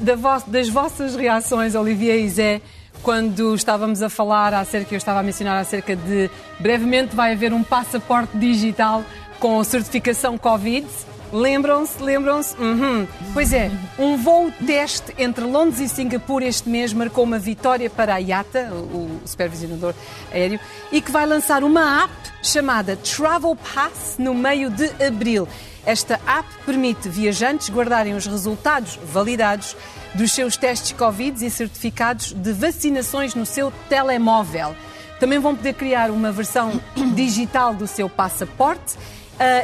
[0.00, 2.62] da vo das vossas reações, Olivier e Zé,
[3.02, 7.62] quando estávamos a falar acerca, eu estava a mencionar acerca de brevemente vai haver um
[7.62, 9.02] passaporte digital
[9.40, 10.86] com certificação Covid.
[11.32, 12.02] Lembram-se?
[12.02, 12.54] Lembram-se?
[12.56, 13.06] Uhum.
[13.32, 18.14] Pois é, um voo teste entre Londres e Singapura este mês marcou uma vitória para
[18.14, 19.94] a IATA, o supervisionador
[20.32, 20.60] aéreo,
[20.92, 22.12] e que vai lançar uma app
[22.42, 25.48] chamada Travel Pass no meio de abril.
[25.86, 29.76] Esta app permite viajantes guardarem os resultados validados
[30.14, 34.74] dos seus testes Covid e certificados de vacinações no seu telemóvel.
[35.18, 36.80] Também vão poder criar uma versão
[37.14, 38.96] digital do seu passaporte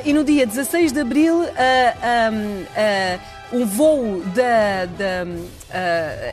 [0.05, 3.21] e no dia 16 de abril, um, uh,
[3.53, 4.23] um voo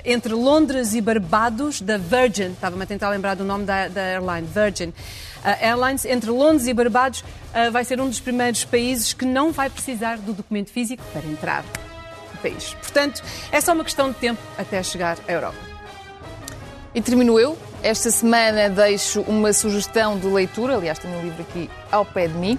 [0.05, 4.47] entre Londres e Barbados, da Virgin, estava-me a tentar lembrar do nome da, da airline,
[4.47, 4.93] Virgin
[5.61, 7.23] Airlines, entre Londres e Barbados,
[7.71, 11.65] vai ser um dos primeiros países que não vai precisar do documento físico para entrar
[12.33, 12.73] no país.
[12.75, 13.21] Portanto,
[13.51, 15.73] é só uma questão de tempo até chegar à Europa.
[16.95, 17.57] E termino eu.
[17.81, 22.35] Esta semana deixo uma sugestão de leitura, aliás, tenho um livro aqui ao pé de
[22.35, 22.57] mim.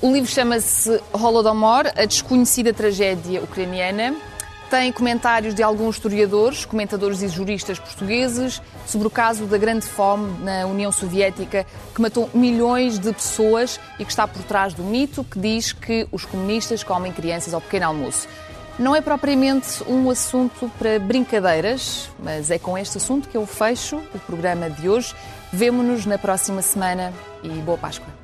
[0.00, 4.14] O livro chama-se Holodomor, a desconhecida tragédia ucraniana.
[4.70, 10.38] Tem comentários de alguns historiadores, comentadores e juristas portugueses sobre o caso da grande fome
[10.44, 15.24] na União Soviética, que matou milhões de pessoas e que está por trás do mito
[15.24, 18.28] que diz que os comunistas comem crianças ao pequeno almoço.
[18.78, 23.96] Não é propriamente um assunto para brincadeiras, mas é com este assunto que eu fecho
[24.14, 25.12] o programa de hoje.
[25.52, 28.17] Vemo-nos na próxima semana e boa Páscoa.